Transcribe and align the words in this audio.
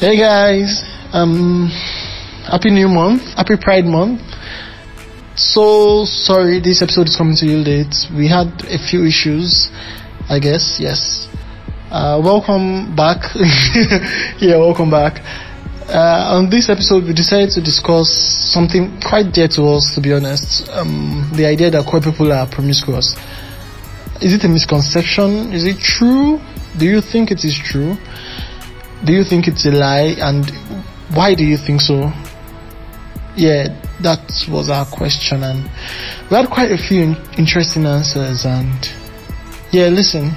Hey 0.00 0.16
guys, 0.16 0.82
um, 1.12 1.68
happy 2.48 2.70
new 2.70 2.88
month, 2.88 3.20
happy 3.36 3.58
Pride 3.58 3.84
month. 3.84 4.22
So 5.36 6.06
sorry, 6.06 6.58
this 6.58 6.80
episode 6.80 7.08
is 7.08 7.16
coming 7.16 7.36
to 7.36 7.44
you 7.44 7.58
late. 7.58 7.94
We 8.16 8.26
had 8.26 8.64
a 8.64 8.78
few 8.78 9.04
issues, 9.04 9.68
I 10.30 10.38
guess. 10.38 10.80
Yes. 10.80 11.28
Uh, 11.90 12.18
welcome 12.24 12.96
back. 12.96 13.18
yeah, 14.40 14.56
welcome 14.56 14.90
back. 14.90 15.20
Uh, 15.86 16.32
on 16.38 16.48
this 16.48 16.70
episode, 16.70 17.04
we 17.04 17.12
decided 17.12 17.50
to 17.50 17.60
discuss 17.60 18.08
something 18.50 19.02
quite 19.02 19.34
dear 19.34 19.48
to 19.48 19.64
us, 19.68 19.94
to 19.96 20.00
be 20.00 20.14
honest. 20.14 20.66
Um, 20.70 21.30
the 21.34 21.44
idea 21.44 21.68
that 21.72 21.84
queer 21.84 22.00
people 22.00 22.32
are 22.32 22.46
promiscuous. 22.46 23.16
Is 24.22 24.32
it 24.32 24.44
a 24.44 24.48
misconception? 24.48 25.52
Is 25.52 25.66
it 25.66 25.78
true? 25.78 26.40
Do 26.78 26.86
you 26.86 27.02
think 27.02 27.30
it 27.30 27.44
is 27.44 27.54
true? 27.54 27.98
Do 29.04 29.12
you 29.12 29.24
think 29.24 29.48
it's 29.48 29.64
a 29.66 29.70
lie? 29.70 30.16
And 30.18 30.50
why 31.14 31.34
do 31.34 31.44
you 31.44 31.56
think 31.56 31.80
so? 31.80 32.12
Yeah 33.36 33.68
that 34.02 34.20
was 34.48 34.70
our 34.70 34.86
question 34.86 35.42
and 35.42 35.62
we 36.30 36.36
had 36.36 36.48
quite 36.48 36.72
a 36.72 36.78
few 36.78 37.14
interesting 37.36 37.84
answers 37.86 38.44
and 38.44 38.92
yeah 39.72 39.88
listen. 39.88 40.32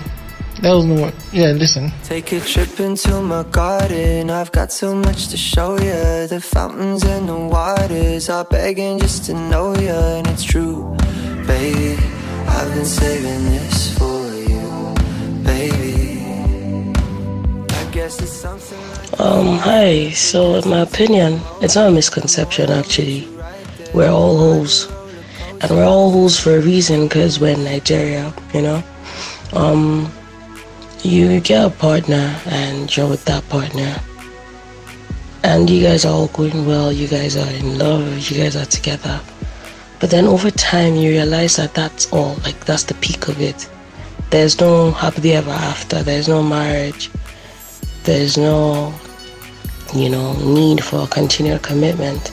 That 0.61 0.73
was 0.73 0.85
no 0.85 1.11
yeah 1.31 1.51
listen. 1.51 1.91
Take 2.03 2.31
a 2.33 2.39
trip 2.39 2.79
into 2.79 3.21
my 3.21 3.43
garden. 3.43 4.29
I've 4.29 4.51
got 4.51 4.71
so 4.71 4.95
much 4.95 5.29
to 5.29 5.37
show 5.37 5.73
you 5.73 6.27
the 6.27 6.41
fountains 6.41 7.03
and 7.03 7.27
the 7.27 7.35
waters 7.37 8.29
are 8.29 8.45
begging 8.45 8.99
just 8.99 9.25
to 9.25 9.33
know 9.33 9.75
you 9.75 9.89
and 9.89 10.27
it's 10.27 10.43
true 10.43 10.95
baby 11.47 11.97
i've 12.47 12.73
been 12.73 12.85
saving 12.85 13.43
this 13.51 13.72
um, 19.19 19.59
hi. 19.59 20.09
So, 20.09 20.55
in 20.55 20.67
my 20.67 20.79
opinion, 20.79 21.39
it's 21.61 21.75
not 21.75 21.89
a 21.89 21.91
misconception 21.91 22.71
actually. 22.71 23.27
We're 23.93 24.09
all 24.09 24.35
hoes. 24.35 24.91
And 25.61 25.69
we're 25.69 25.85
all 25.85 26.09
hoes 26.09 26.39
for 26.39 26.57
a 26.57 26.59
reason 26.59 27.07
because 27.07 27.39
we're 27.39 27.53
in 27.53 27.63
Nigeria, 27.63 28.33
you 28.51 28.63
know? 28.63 28.83
Um, 29.53 30.11
you 31.03 31.39
get 31.39 31.67
a 31.67 31.69
partner 31.69 32.35
and 32.47 32.95
you're 32.97 33.07
with 33.07 33.25
that 33.25 33.47
partner. 33.49 33.95
And 35.43 35.69
you 35.69 35.83
guys 35.83 36.03
are 36.03 36.13
all 36.13 36.29
going 36.29 36.65
well, 36.65 36.91
you 36.91 37.07
guys 37.07 37.37
are 37.37 37.51
in 37.51 37.77
love, 37.77 38.17
you 38.27 38.37
guys 38.41 38.55
are 38.55 38.65
together. 38.65 39.21
But 39.99 40.09
then 40.09 40.25
over 40.25 40.49
time, 40.49 40.95
you 40.95 41.11
realize 41.11 41.57
that 41.57 41.75
that's 41.75 42.11
all, 42.11 42.37
like, 42.43 42.59
that's 42.65 42.83
the 42.83 42.95
peak 42.95 43.27
of 43.27 43.39
it. 43.39 43.69
There's 44.31 44.59
no 44.59 44.89
happily 44.89 45.33
ever 45.33 45.51
after, 45.51 46.01
there's 46.01 46.27
no 46.27 46.41
marriage 46.41 47.11
there's 48.03 48.37
no, 48.37 48.93
you 49.93 50.09
know, 50.09 50.33
need 50.43 50.83
for 50.83 51.03
a 51.03 51.07
continued 51.07 51.61
commitment. 51.61 52.31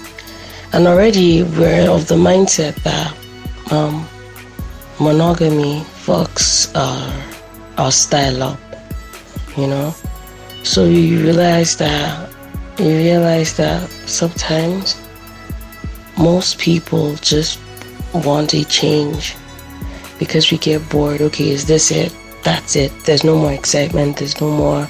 And 0.72 0.86
already 0.86 1.42
we're 1.42 1.90
of 1.90 2.06
the 2.08 2.16
mindset 2.16 2.74
that 2.82 3.14
um, 3.72 4.06
monogamy 4.98 5.80
fucks 6.04 6.70
our, 6.76 7.84
our 7.84 7.92
style 7.92 8.42
up, 8.42 8.60
you 9.56 9.66
know? 9.66 9.94
So 10.62 10.84
you 10.84 11.22
realize 11.22 11.76
that, 11.76 12.30
you 12.78 12.88
realize 12.88 13.56
that 13.56 13.88
sometimes 14.06 15.00
most 16.18 16.58
people 16.58 17.14
just 17.16 17.58
want 18.12 18.54
a 18.54 18.64
change 18.64 19.36
because 20.18 20.50
we 20.50 20.58
get 20.58 20.86
bored. 20.91 21.22
Okay, 21.22 21.50
is 21.50 21.66
this 21.66 21.91
it? 21.91 22.14
That's 22.42 22.76
it. 22.76 22.92
There's 23.04 23.24
no 23.24 23.38
more 23.38 23.52
excitement. 23.52 24.18
There's 24.18 24.41
no 24.41 24.50
more 24.50 24.88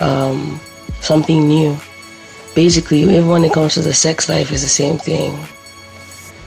um, 0.00 0.60
something 1.00 1.46
new. 1.46 1.76
Basically, 2.54 3.02
even 3.02 3.28
when 3.28 3.44
it 3.44 3.52
comes 3.52 3.74
to 3.74 3.82
the 3.82 3.94
sex 3.94 4.28
life, 4.28 4.50
is 4.52 4.62
the 4.62 4.68
same 4.68 4.98
thing. 4.98 5.36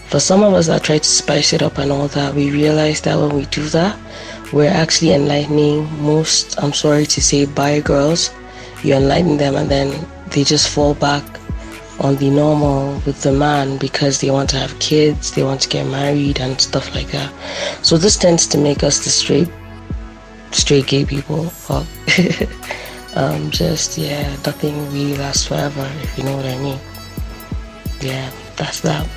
For 0.08 0.20
some 0.20 0.44
of 0.44 0.54
us 0.54 0.68
that 0.68 0.84
try 0.84 0.98
to 0.98 1.08
spice 1.08 1.54
it 1.54 1.62
up 1.62 1.78
and 1.78 1.92
all 1.92 2.08
that, 2.10 2.36
we 2.36 2.52
realize 2.52 3.00
that 3.02 3.18
when 3.18 3.36
we 3.36 3.46
do 3.46 3.64
that, 3.70 3.98
we're 4.52 4.70
actually 4.70 5.14
enlightening 5.14 5.88
most, 6.04 6.62
I'm 6.62 6.74
sorry 6.74 7.06
to 7.06 7.22
say, 7.22 7.46
bi 7.46 7.80
girls. 7.80 8.30
You 8.84 8.96
enlighten 8.96 9.38
them 9.38 9.56
and 9.56 9.70
then 9.70 10.06
they 10.32 10.44
just 10.44 10.68
fall 10.68 10.96
back 10.96 11.24
on 12.02 12.16
the 12.18 12.30
normal 12.30 13.00
with 13.06 13.22
the 13.22 13.32
man 13.32 13.78
because 13.78 14.20
they 14.20 14.32
want 14.32 14.50
to 14.50 14.58
have 14.58 14.78
kids, 14.80 15.32
they 15.32 15.44
want 15.44 15.62
to 15.62 15.70
get 15.70 15.86
married 15.86 16.42
and 16.42 16.60
stuff 16.60 16.94
like 16.94 17.12
that. 17.12 17.32
So 17.82 17.98
this 17.98 18.18
tends 18.18 18.48
to 18.48 18.58
make 18.58 18.84
us 18.84 19.04
the 19.04 19.10
straight 19.10 19.50
straight 20.52 20.88
gay 20.88 21.06
people. 21.06 21.46
Um, 23.16 23.52
just 23.52 23.98
yeah, 23.98 24.30
nothing 24.46 24.92
really 24.92 25.18
lasts 25.18 25.48
forever, 25.48 25.90
if 26.02 26.18
you 26.18 26.24
know 26.24 26.36
what 26.36 26.46
I 26.46 26.58
mean. 26.58 26.80
Yeah, 28.00 28.32
that's 28.56 28.80
that. 28.82 29.08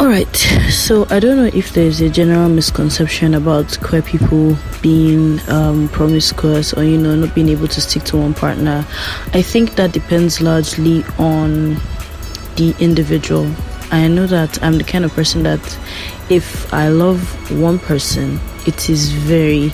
Alright, 0.00 0.36
so 0.70 1.06
I 1.10 1.18
don't 1.18 1.36
know 1.36 1.50
if 1.52 1.72
there's 1.72 2.00
a 2.00 2.08
general 2.08 2.48
misconception 2.48 3.34
about 3.34 3.76
queer 3.80 4.00
people 4.00 4.56
being 4.80 5.40
um, 5.48 5.88
promiscuous 5.88 6.72
or 6.72 6.84
you 6.84 6.96
know 6.96 7.16
not 7.16 7.34
being 7.34 7.48
able 7.48 7.66
to 7.66 7.80
stick 7.80 8.04
to 8.04 8.16
one 8.16 8.32
partner. 8.32 8.86
I 9.34 9.42
think 9.42 9.74
that 9.74 9.90
depends 9.92 10.40
largely 10.40 11.02
on 11.18 11.74
the 12.54 12.76
individual. 12.78 13.50
I 13.90 14.06
know 14.06 14.26
that 14.28 14.62
I'm 14.62 14.78
the 14.78 14.84
kind 14.84 15.04
of 15.04 15.12
person 15.14 15.42
that 15.42 15.60
if 16.30 16.72
I 16.72 16.88
love 16.90 17.20
one 17.60 17.80
person, 17.80 18.38
it 18.66 18.88
is 18.88 19.10
very 19.10 19.72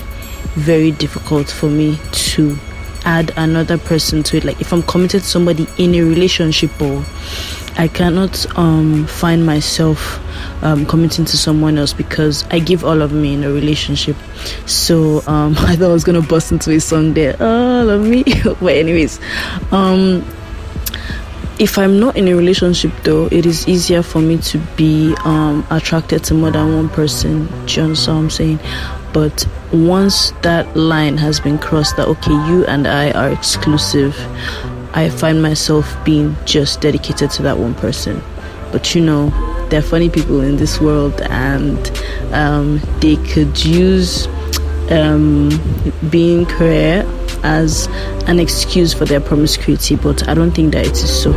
very 0.55 0.91
difficult 0.91 1.49
for 1.49 1.69
me 1.69 1.99
to 2.11 2.57
add 3.05 3.31
another 3.37 3.77
person 3.77 4.23
to 4.23 4.37
it. 4.37 4.43
Like 4.43 4.59
if 4.59 4.73
I'm 4.73 4.83
committed 4.83 5.21
to 5.21 5.27
somebody 5.27 5.67
in 5.77 5.93
a 5.95 6.01
relationship 6.01 6.81
or 6.81 7.05
I 7.77 7.87
cannot 7.87 8.45
um, 8.57 9.05
find 9.05 9.45
myself 9.45 10.19
um, 10.63 10.85
committing 10.85 11.25
to 11.25 11.37
someone 11.37 11.77
else 11.77 11.93
because 11.93 12.45
I 12.49 12.59
give 12.59 12.85
all 12.85 13.01
of 13.01 13.11
me 13.11 13.33
in 13.33 13.43
a 13.43 13.51
relationship. 13.51 14.15
So 14.65 15.21
um, 15.27 15.55
I 15.59 15.75
thought 15.75 15.89
I 15.89 15.93
was 15.93 16.03
gonna 16.03 16.21
bust 16.21 16.51
into 16.51 16.71
a 16.71 16.79
song 16.79 17.13
there, 17.13 17.35
all 17.39 17.89
of 17.89 18.01
me. 18.01 18.23
but 18.43 18.75
anyways, 18.75 19.19
um, 19.71 20.25
if 21.59 21.77
I'm 21.77 21.99
not 21.99 22.17
in 22.17 22.27
a 22.27 22.33
relationship 22.33 22.91
though, 23.03 23.27
it 23.27 23.45
is 23.45 23.67
easier 23.67 24.01
for 24.03 24.19
me 24.19 24.37
to 24.39 24.57
be 24.75 25.13
um, 25.25 25.65
attracted 25.69 26.23
to 26.25 26.33
more 26.33 26.51
than 26.51 26.75
one 26.75 26.89
person. 26.89 27.47
Do 27.65 27.73
you 27.75 27.83
understand 27.83 28.17
what 28.17 28.23
I'm 28.23 28.29
saying? 28.29 28.59
But 29.15 29.47
once 29.71 30.31
that 30.41 30.75
line 30.75 31.17
has 31.17 31.39
been 31.39 31.57
crossed 31.57 31.95
that 31.95 32.05
okay 32.05 32.33
you 32.49 32.65
and 32.65 32.85
i 32.85 33.11
are 33.11 33.29
exclusive 33.29 34.13
i 34.93 35.09
find 35.09 35.41
myself 35.41 35.95
being 36.03 36.35
just 36.45 36.81
dedicated 36.81 37.29
to 37.29 37.41
that 37.43 37.57
one 37.57 37.75
person. 37.75 38.21
But 38.71 38.93
you 38.93 39.01
know 39.01 39.29
there 39.69 39.79
are 39.79 39.83
funny 39.83 40.09
people 40.09 40.41
in 40.41 40.57
this 40.57 40.81
world 40.81 41.21
and 41.21 41.79
um, 42.33 42.81
they 42.99 43.15
could 43.31 43.63
use 43.63 44.27
um, 44.91 45.49
being 46.09 46.45
queer 46.45 47.05
as 47.43 47.87
an 48.27 48.39
excuse 48.39 48.93
for 48.93 49.05
their 49.05 49.21
promiscuity 49.21 49.95
but 49.95 50.27
i 50.27 50.33
don't 50.33 50.51
think 50.51 50.73
that 50.73 50.85
it 50.85 50.93
is 50.93 51.23
so 51.23 51.31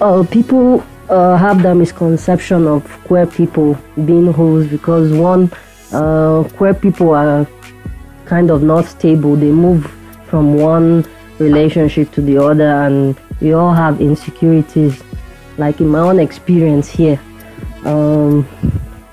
uh, 0.00 0.24
people 0.30 0.84
uh, 1.08 1.36
have 1.36 1.62
the 1.62 1.74
misconception 1.74 2.66
of 2.66 2.84
queer 3.04 3.26
people 3.26 3.76
being 4.04 4.32
hoes 4.32 4.66
because 4.66 5.12
one, 5.12 5.50
uh, 5.92 6.44
queer 6.56 6.74
people 6.74 7.14
are 7.14 7.46
kind 8.26 8.50
of 8.50 8.62
not 8.62 8.84
stable. 8.84 9.36
They 9.36 9.50
move 9.50 9.86
from 10.26 10.54
one 10.54 11.06
relationship 11.38 12.12
to 12.12 12.20
the 12.20 12.38
other, 12.38 12.68
and 12.68 13.18
we 13.40 13.52
all 13.52 13.72
have 13.72 14.00
insecurities. 14.00 15.02
Like 15.56 15.80
in 15.80 15.88
my 15.88 16.00
own 16.00 16.20
experience 16.20 16.88
here, 16.88 17.18
um, 17.84 18.46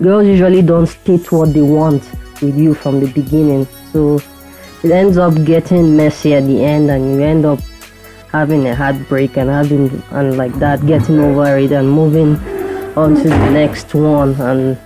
girls 0.01 0.27
usually 0.27 0.61
don't 0.61 0.85
state 0.85 1.31
what 1.31 1.53
they 1.53 1.61
want 1.61 2.03
with 2.41 2.57
you 2.57 2.73
from 2.75 2.99
the 2.99 3.07
beginning, 3.11 3.65
so 3.91 4.19
it 4.83 4.91
ends 4.91 5.17
up 5.17 5.33
getting 5.45 5.97
messy 5.97 6.35
at 6.35 6.45
the 6.45 6.63
end, 6.63 6.91
and 6.91 7.15
you 7.15 7.23
end 7.23 7.45
up 7.45 7.59
having 8.35 8.67
a 8.67 8.75
heartbreak 8.75 9.37
and 9.37 9.49
having 9.49 10.03
and 10.11 10.37
like 10.37 10.53
that 10.55 10.85
getting 10.85 11.19
over 11.19 11.57
it 11.57 11.71
and 11.71 11.89
moving 11.89 12.35
on 12.97 13.15
to 13.15 13.23
the 13.23 13.49
next 13.49 13.93
one. 13.93 14.33
And 14.41 14.77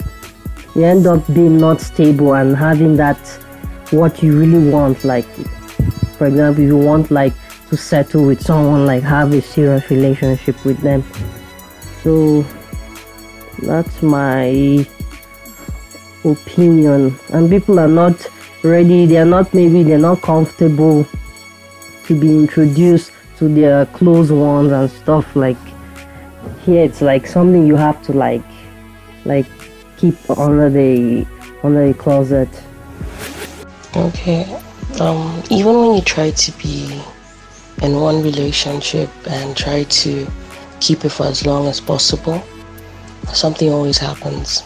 you 0.76 0.84
end 0.84 1.08
up 1.08 1.26
being 1.34 1.58
not 1.58 1.82
stable 1.82 2.36
and 2.36 2.56
having 2.56 2.96
that 2.98 3.18
what 3.90 4.22
you 4.22 4.38
really 4.38 4.70
want 4.70 5.04
like 5.04 5.26
for 6.18 6.28
example 6.28 6.64
if 6.64 6.68
you 6.68 6.78
want 6.78 7.10
like 7.10 7.34
to 7.70 7.76
settle 7.76 8.24
with 8.24 8.40
someone 8.40 8.86
like 8.86 9.02
have 9.02 9.34
a 9.34 9.42
serious 9.42 9.90
relationship 9.90 10.64
with 10.64 10.80
them. 10.82 11.04
So 12.04 12.46
that's 13.64 14.04
my 14.04 14.88
opinion. 16.24 17.18
And 17.34 17.50
people 17.50 17.80
are 17.80 17.94
not 18.04 18.28
ready. 18.64 19.08
They 19.08 19.18
are 19.18 19.32
not 19.38 19.54
maybe 19.56 19.82
they're 19.82 20.06
not 20.10 20.22
comfortable 20.22 21.08
to 22.06 22.20
be 22.20 22.30
introduced 22.30 23.12
to 23.40 23.48
their 23.48 23.86
close 23.88 24.32
ones 24.32 24.72
and 24.74 24.92
stuff 24.92 25.34
like 25.36 25.58
here 26.66 26.84
it's 26.84 27.02
like 27.02 27.26
something 27.26 27.66
you 27.66 27.76
have 27.76 28.02
to 28.04 28.12
like 28.12 28.44
like 29.24 29.48
keep 29.98 30.18
under 30.32 30.70
the 30.70 31.26
under 31.64 31.88
the 31.88 31.94
closet 31.94 32.50
okay 33.96 34.44
um 35.00 35.42
even 35.50 35.74
when 35.80 35.96
you 35.96 36.02
try 36.02 36.30
to 36.32 36.52
be 36.64 37.02
in 37.82 37.96
one 37.96 38.22
relationship 38.22 39.10
and 39.28 39.56
try 39.56 39.84
to 39.86 40.28
keep 40.82 41.06
it 41.06 41.10
for 41.10 41.26
as 41.26 41.46
long 41.46 41.66
as 41.68 41.80
possible 41.80 42.44
something 43.32 43.72
always 43.72 43.98
happens 43.98 44.64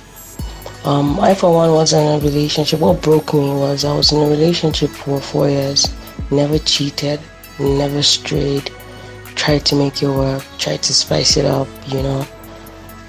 um, 0.86 1.18
I, 1.22 1.34
for 1.34 1.54
one, 1.54 1.72
was 1.72 1.94
in 1.94 2.06
a 2.06 2.20
relationship. 2.20 2.82
What 2.82 3.02
broke 3.02 3.34
me 3.34 3.40
was 3.40 3.86
I 3.86 3.96
was 3.96 4.12
in 4.12 4.20
a 4.20 4.28
relationship 4.28 4.90
for 4.90 5.22
four 5.22 5.48
years, 5.48 5.88
never 6.30 6.60
cheated, 6.60 7.22
never 7.64 8.02
strayed, 8.04 8.72
tried 9.36 9.66
to 9.66 9.76
make 9.76 10.04
it 10.04 10.10
work, 10.10 10.44
tried 10.58 10.84
to 10.84 10.94
spice 10.94 11.38
it 11.38 11.46
up, 11.46 11.68
you 11.88 12.02
know. 12.04 12.26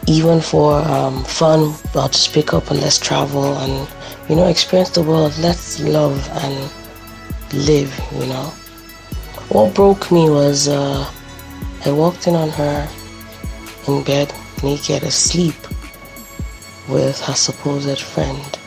Even 0.06 0.40
for 0.40 0.74
um, 0.82 1.24
fun, 1.24 1.74
I'll 1.94 2.08
just 2.08 2.32
pick 2.32 2.52
up 2.52 2.70
and 2.70 2.80
let's 2.80 2.98
travel 2.98 3.56
and, 3.58 3.88
you 4.28 4.36
know, 4.36 4.46
experience 4.46 4.90
the 4.90 5.02
world. 5.02 5.36
Let's 5.38 5.80
love 5.80 6.28
and 6.42 6.70
live, 7.66 7.92
you 8.12 8.26
know. 8.26 8.52
What 9.48 9.74
broke 9.74 10.10
me 10.10 10.28
was 10.30 10.68
uh, 10.68 11.10
I 11.84 11.90
walked 11.90 12.26
in 12.26 12.34
on 12.34 12.50
her 12.50 12.88
in 13.88 14.02
bed, 14.04 14.32
naked, 14.62 15.02
asleep 15.02 15.54
with 16.88 17.20
her 17.20 17.34
supposed 17.34 18.00
friend. 18.00 18.58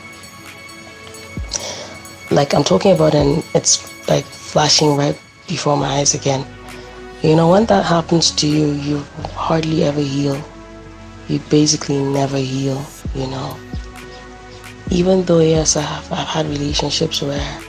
Like 2.30 2.54
I'm 2.54 2.64
talking 2.64 2.92
about, 2.92 3.14
and 3.14 3.44
it's 3.54 3.82
like 4.08 4.24
flashing 4.24 4.96
right 4.96 5.18
before 5.48 5.76
my 5.76 5.98
eyes 5.98 6.14
again. 6.14 6.46
You 7.22 7.34
know, 7.34 7.50
when 7.50 7.66
that 7.66 7.84
happens 7.84 8.30
to 8.32 8.46
you, 8.46 8.72
you 8.72 8.98
hardly 9.34 9.82
ever 9.82 10.00
heal. 10.00 10.40
You 11.26 11.40
basically 11.50 11.98
never 11.98 12.38
heal, 12.38 12.84
you 13.14 13.26
know. 13.26 13.56
Even 14.90 15.24
though, 15.24 15.40
yes, 15.40 15.76
I 15.76 15.82
have, 15.82 16.12
I've 16.12 16.28
had 16.28 16.46
relationships 16.46 17.20
where 17.20 17.60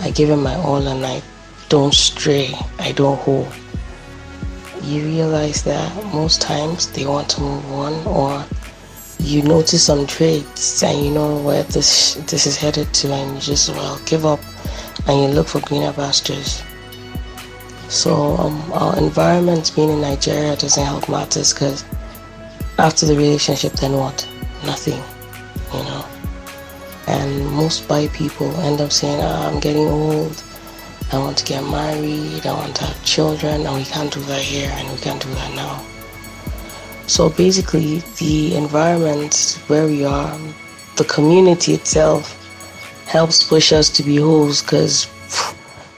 I 0.00 0.10
give 0.10 0.30
him 0.30 0.42
my 0.44 0.54
all 0.54 0.86
and 0.86 1.04
I 1.04 1.20
don't 1.68 1.92
stray, 1.92 2.54
I 2.78 2.92
don't 2.92 3.18
hold. 3.18 3.52
You 4.82 5.02
realize 5.02 5.64
that 5.64 5.92
most 6.14 6.40
times 6.40 6.90
they 6.92 7.04
want 7.04 7.28
to 7.30 7.40
move 7.40 7.66
on 7.72 8.06
or 8.06 8.46
you 9.18 9.42
notice 9.42 9.84
some 9.84 10.06
traits 10.06 10.82
and 10.82 11.04
you 11.04 11.10
know 11.10 11.42
where 11.42 11.64
this 11.64 12.14
this 12.30 12.46
is 12.46 12.56
headed 12.56 12.92
to 12.94 13.12
and 13.12 13.34
you 13.34 13.40
just 13.40 13.68
well 13.70 14.00
give 14.06 14.24
up 14.24 14.40
and 15.08 15.20
you 15.20 15.28
look 15.28 15.48
for 15.48 15.60
greener 15.60 15.92
pastures 15.92 16.62
so 17.88 18.36
um, 18.36 18.72
our 18.72 18.96
environment 18.98 19.72
being 19.74 19.90
in 19.90 20.00
nigeria 20.00 20.56
doesn't 20.56 20.84
help 20.84 21.08
matters 21.08 21.52
because 21.52 21.84
after 22.78 23.06
the 23.06 23.16
relationship 23.16 23.72
then 23.72 23.92
what? 23.92 24.28
Nothing 24.64 25.02
you 25.72 25.82
know? 25.84 26.04
And 27.06 27.46
most 27.52 27.88
bi 27.88 28.08
people 28.08 28.50
end 28.60 28.80
up 28.80 28.92
saying 28.92 29.20
oh, 29.20 29.50
i'm 29.50 29.60
getting 29.60 29.86
old. 29.86 30.42
I 31.10 31.18
want 31.18 31.38
to 31.38 31.44
get 31.44 31.62
married. 31.64 32.44
I 32.46 32.52
want 32.52 32.76
to 32.76 32.84
have 32.84 33.02
children. 33.04 33.66
And 33.66 33.74
we 33.76 33.84
can't 33.84 34.12
do 34.12 34.20
that 34.20 34.42
here 34.42 34.70
and 34.74 34.86
we 34.90 34.98
can't 34.98 35.22
do 35.22 35.30
that 35.30 35.54
now. 35.54 35.82
So 37.06 37.30
basically, 37.30 38.00
the 38.18 38.54
environment 38.54 39.58
where 39.68 39.86
we 39.86 40.04
are, 40.04 40.38
the 40.96 41.04
community 41.04 41.72
itself, 41.72 42.34
helps 43.06 43.42
push 43.42 43.72
us 43.72 43.88
to 43.88 44.02
be 44.02 44.16
hoes 44.16 44.60
because 44.60 45.08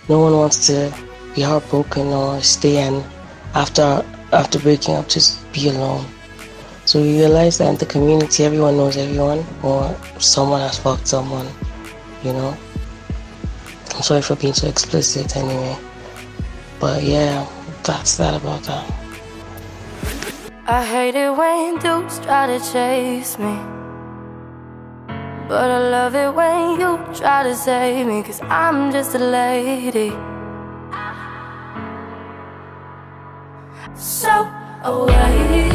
no 0.08 0.20
one 0.20 0.34
wants 0.34 0.69
to 0.69 0.94
be 1.35 1.43
heartbroken 1.43 2.09
or 2.09 2.41
stay 2.43 2.79
and 2.79 3.05
after 3.55 4.05
after 4.32 4.59
breaking 4.59 4.94
up 4.94 5.09
just 5.09 5.50
be 5.53 5.69
alone. 5.69 6.06
So 6.87 7.00
we 7.00 7.19
realize 7.19 7.59
that 7.59 7.69
in 7.69 7.77
the 7.77 7.87
community, 7.87 8.44
everyone 8.44 8.77
knows 8.77 8.97
everyone, 8.97 9.44
or 9.62 9.94
someone 10.19 10.61
has 10.61 10.79
fucked 10.79 11.06
someone. 11.06 11.47
You 12.25 12.32
know. 12.32 12.56
I'm 13.94 14.03
sorry 14.03 14.23
for 14.23 14.35
being 14.35 14.55
so 14.55 14.67
explicit, 14.67 15.37
anyway. 15.37 15.77
But 16.81 17.03
yeah, 17.03 17.47
that's 17.85 18.17
that 18.17 18.41
about 18.41 18.62
that. 18.62 18.91
I 20.67 20.85
hate 20.85 21.15
it 21.15 21.31
when 21.31 21.79
dudes 21.79 22.19
try 22.21 22.47
to 22.47 22.59
chase 22.73 23.38
me. 23.38 23.55
But 25.49 25.71
I 25.71 25.79
love 25.91 26.15
it 26.15 26.35
when 26.35 26.81
you 26.81 26.99
try 27.15 27.43
to 27.43 27.55
save 27.55 28.06
me, 28.06 28.23
cause 28.23 28.41
I'm 28.43 28.91
just 28.91 29.15
a 29.15 29.19
lady. 29.19 30.30
So 34.00 34.50
away 34.82 35.69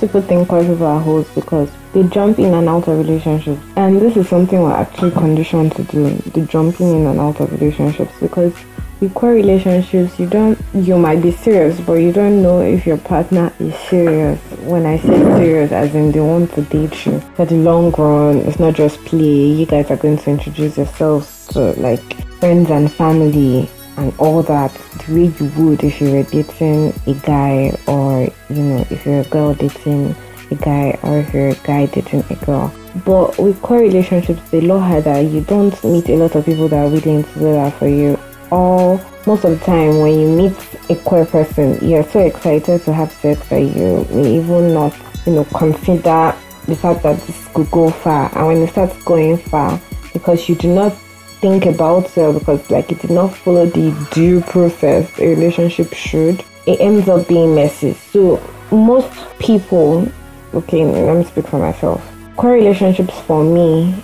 people 0.00 0.22
think 0.22 0.48
people 0.48 0.84
are 0.84 1.00
hoes 1.00 1.28
because 1.30 1.70
they 1.92 2.02
jump 2.04 2.38
in 2.38 2.54
and 2.54 2.68
out 2.68 2.88
of 2.88 2.98
relationships. 2.98 3.60
And 3.76 4.00
this 4.00 4.16
is 4.16 4.28
something 4.28 4.60
we're 4.60 4.72
actually 4.72 5.10
conditioned 5.10 5.72
to 5.76 5.84
do, 5.84 6.14
the 6.32 6.42
jumping 6.46 7.00
in 7.00 7.06
and 7.06 7.20
out 7.20 7.40
of 7.40 7.52
relationships 7.52 8.12
because 8.20 8.54
with 9.00 9.14
queer 9.14 9.32
relationships 9.32 10.18
you 10.18 10.28
don't 10.28 10.58
you 10.74 10.98
might 10.98 11.22
be 11.22 11.32
serious 11.32 11.80
but 11.80 11.94
you 11.94 12.12
don't 12.12 12.42
know 12.42 12.60
if 12.60 12.86
your 12.86 12.98
partner 12.98 13.52
is 13.58 13.74
serious. 13.74 14.38
When 14.62 14.86
I 14.86 14.98
say 14.98 15.18
serious 15.38 15.72
as 15.72 15.94
in 15.94 16.12
they 16.12 16.20
want 16.20 16.52
to 16.54 16.62
date 16.62 17.06
you. 17.06 17.20
For 17.34 17.46
the 17.46 17.56
long 17.56 17.90
run, 17.92 18.38
it's 18.38 18.58
not 18.58 18.74
just 18.74 18.98
play, 19.04 19.46
you 19.46 19.66
guys 19.66 19.90
are 19.90 19.96
going 19.96 20.18
to 20.18 20.30
introduce 20.30 20.76
yourselves 20.76 21.46
to 21.48 21.72
like 21.80 22.02
friends 22.38 22.70
and 22.70 22.92
family 22.92 23.68
and 24.00 24.18
all 24.18 24.42
that 24.42 24.72
the 25.06 25.14
way 25.14 25.26
you 25.38 25.46
would 25.56 25.84
if 25.84 26.00
you 26.00 26.10
were 26.10 26.22
dating 26.24 26.92
a 27.06 27.14
guy 27.20 27.76
or 27.86 28.22
you 28.48 28.62
know 28.62 28.86
if 28.90 29.04
you're 29.04 29.20
a 29.20 29.24
girl 29.24 29.52
dating 29.54 30.14
a 30.50 30.54
guy 30.56 30.98
or 31.02 31.18
if 31.18 31.34
you're 31.34 31.50
a 31.50 31.54
guy 31.62 31.86
dating 31.86 32.24
a 32.30 32.34
girl. 32.44 32.74
But 33.04 33.38
with 33.38 33.60
core 33.62 33.80
relationships 33.80 34.40
it's 34.40 34.54
a 34.54 34.60
lot 34.62 34.80
harder 34.80 35.20
you 35.20 35.42
don't 35.42 35.72
meet 35.84 36.08
a 36.08 36.16
lot 36.16 36.34
of 36.34 36.46
people 36.46 36.68
that 36.68 36.86
are 36.86 36.88
willing 36.88 37.24
to 37.24 37.34
do 37.34 37.52
that 37.52 37.74
for 37.74 37.88
you. 37.88 38.18
Or 38.50 38.96
most 39.26 39.44
of 39.44 39.58
the 39.58 39.64
time 39.64 40.00
when 40.00 40.18
you 40.18 40.28
meet 40.28 40.56
a 40.88 40.96
queer 40.96 41.26
person 41.26 41.78
you're 41.86 42.08
so 42.10 42.20
excited 42.20 42.82
to 42.82 42.92
have 42.92 43.12
sex 43.12 43.46
that 43.50 43.60
you 43.60 44.06
may 44.10 44.38
even 44.38 44.72
not 44.72 44.96
you 45.26 45.34
know 45.34 45.44
consider 45.44 46.34
the 46.66 46.76
fact 46.76 47.02
that 47.02 47.20
this 47.26 47.48
could 47.48 47.70
go 47.70 47.90
far. 47.90 48.30
And 48.36 48.46
when 48.46 48.56
it 48.62 48.70
starts 48.70 49.00
going 49.02 49.36
far 49.36 49.78
because 50.14 50.48
you 50.48 50.54
do 50.54 50.74
not 50.74 50.96
think 51.40 51.64
about 51.64 52.16
it 52.16 52.38
because 52.38 52.70
like 52.70 52.92
it 52.92 53.00
did 53.00 53.10
not 53.10 53.34
follow 53.34 53.66
the 53.66 54.08
due 54.12 54.40
process 54.42 55.18
a 55.18 55.26
relationship 55.26 55.92
should. 55.94 56.44
It 56.66 56.80
ends 56.80 57.08
up 57.08 57.26
being 57.28 57.54
messy. 57.54 57.94
So 57.94 58.42
most 58.70 59.10
people 59.38 60.06
okay 60.52 60.84
let 60.84 61.16
me 61.16 61.24
speak 61.24 61.46
for 61.46 61.58
myself. 61.58 62.06
Core 62.36 62.52
relationships 62.52 63.18
for 63.20 63.42
me 63.42 63.94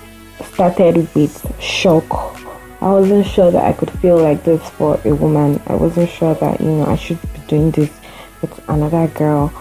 started 0.53 1.15
with 1.15 1.35
shock. 1.61 2.41
I 2.81 2.91
wasn't 2.91 3.27
sure 3.27 3.51
that 3.51 3.65
i 3.65 3.73
could 3.73 3.91
feel 4.01 4.19
like 4.19 4.45
this 4.45 4.67
for 4.71 5.01
a 5.05 5.15
woman. 5.15 5.61
I 5.67 5.75
wasn't 5.75 6.11
sure 6.11 6.35
that 6.35 6.61
you 6.61 6.71
know 6.71 6.87
i 6.87 6.97
should 6.97 7.21
be 7.21 7.41
doing 7.49 7.71
this 7.71 7.91
with 8.41 8.69
another 8.69 9.09
girl. 9.09 9.53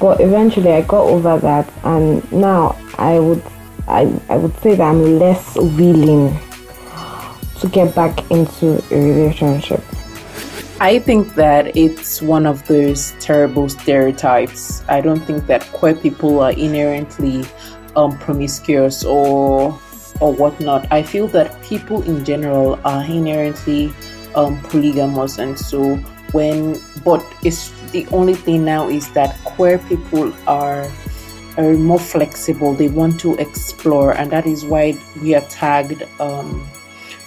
But 0.00 0.20
eventually 0.20 0.72
i 0.72 0.82
got 0.82 1.04
over 1.04 1.38
that 1.38 1.72
and 1.84 2.30
now 2.32 2.76
i 2.98 3.18
would 3.18 3.42
I, 3.86 4.20
I 4.28 4.36
would 4.36 4.54
say 4.58 4.74
that 4.74 4.82
i'm 4.82 5.18
less 5.18 5.54
willing 5.54 6.38
to 7.60 7.68
get 7.68 7.94
back 7.94 8.30
into 8.30 8.82
a 8.90 9.00
relationship. 9.00 9.82
I 10.80 11.00
think 11.00 11.34
that 11.34 11.76
it's 11.76 12.22
one 12.22 12.46
of 12.46 12.64
those 12.68 13.12
terrible 13.18 13.68
stereotypes. 13.68 14.84
I 14.88 15.00
don't 15.00 15.18
think 15.20 15.46
that 15.48 15.62
queer 15.72 15.94
people 15.94 16.38
are 16.38 16.52
inherently 16.52 17.44
um, 17.96 18.16
promiscuous 18.18 19.04
or 19.04 19.76
or 20.20 20.32
whatnot. 20.32 20.86
I 20.92 21.02
feel 21.02 21.26
that 21.28 21.60
people 21.62 22.02
in 22.02 22.24
general 22.24 22.78
are 22.84 23.04
inherently 23.04 23.92
um, 24.36 24.60
polygamous, 24.62 25.38
and 25.38 25.58
so 25.58 25.96
when 26.30 26.80
but 27.04 27.24
it's 27.42 27.70
the 27.90 28.06
only 28.12 28.34
thing 28.34 28.64
now 28.64 28.88
is 28.88 29.10
that 29.12 29.36
queer 29.44 29.78
people 29.78 30.32
are 30.46 30.88
are 31.56 31.74
more 31.74 31.98
flexible. 31.98 32.72
They 32.72 32.88
want 32.88 33.18
to 33.20 33.34
explore, 33.36 34.12
and 34.12 34.30
that 34.30 34.46
is 34.46 34.64
why 34.64 34.96
we 35.20 35.34
are 35.34 35.46
tagged. 35.48 36.04
Um, 36.20 36.64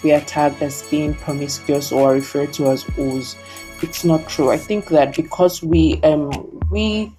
we 0.04 0.12
are 0.12 0.22
tagged 0.22 0.62
as 0.62 0.84
being 0.84 1.14
promiscuous 1.14 1.92
or 1.92 2.14
referred 2.14 2.54
to 2.54 2.70
as 2.70 2.86
O's. 2.98 3.36
It's 3.82 4.04
not 4.04 4.28
true. 4.28 4.52
I 4.52 4.58
think 4.58 4.88
that 4.88 5.16
because 5.16 5.64
we 5.64 6.00
um 6.04 6.32
we 6.70 7.12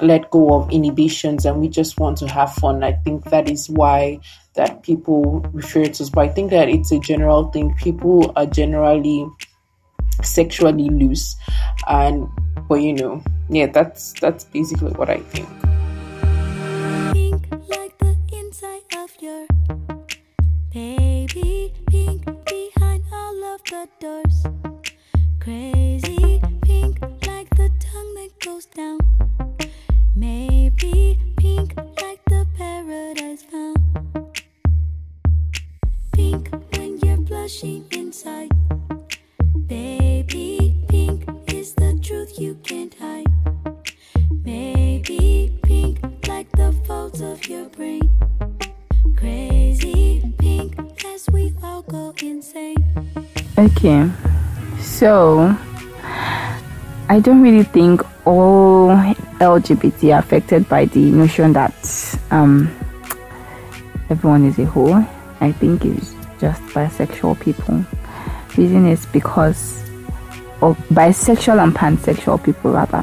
let 0.00 0.30
go 0.30 0.54
of 0.54 0.70
inhibitions 0.70 1.44
and 1.44 1.60
we 1.60 1.68
just 1.68 1.98
want 1.98 2.18
to 2.18 2.28
have 2.28 2.52
fun, 2.54 2.82
I 2.82 2.92
think 2.92 3.24
that 3.30 3.50
is 3.50 3.68
why 3.68 4.20
that 4.54 4.82
people 4.82 5.40
refer 5.52 5.84
to 5.84 6.02
us. 6.02 6.10
But 6.10 6.20
I 6.22 6.28
think 6.28 6.50
that 6.50 6.68
it's 6.68 6.92
a 6.92 6.98
general 6.98 7.50
thing. 7.50 7.74
People 7.76 8.32
are 8.36 8.46
generally 8.46 9.26
sexually 10.22 10.88
loose, 10.88 11.36
and 11.88 12.28
but 12.68 12.76
you 12.76 12.92
know, 12.92 13.22
yeah, 13.48 13.66
that's 13.66 14.12
that's 14.20 14.44
basically 14.44 14.92
what 14.92 15.08
I 15.08 15.18
think. 15.18 15.48
The 23.80 23.88
doors. 23.98 24.44
Crazy 25.40 25.79
so 55.00 55.56
I 57.08 57.20
don't 57.22 57.40
really 57.40 57.62
think 57.62 58.02
all 58.26 58.90
LGBT 59.40 60.14
are 60.14 60.18
affected 60.18 60.68
by 60.68 60.84
the 60.84 61.10
notion 61.10 61.54
that 61.54 61.74
um, 62.30 62.70
everyone 64.10 64.44
is 64.44 64.58
a 64.58 64.66
whore. 64.66 65.08
I 65.40 65.52
think 65.52 65.86
it's 65.86 66.12
just 66.38 66.60
bisexual 66.74 67.40
people. 67.40 67.82
Reason 68.58 68.86
is 68.86 69.06
because 69.06 69.88
of 70.60 70.76
bisexual 70.90 71.62
and 71.62 71.74
pansexual 71.74 72.44
people 72.44 72.72
rather. 72.72 73.02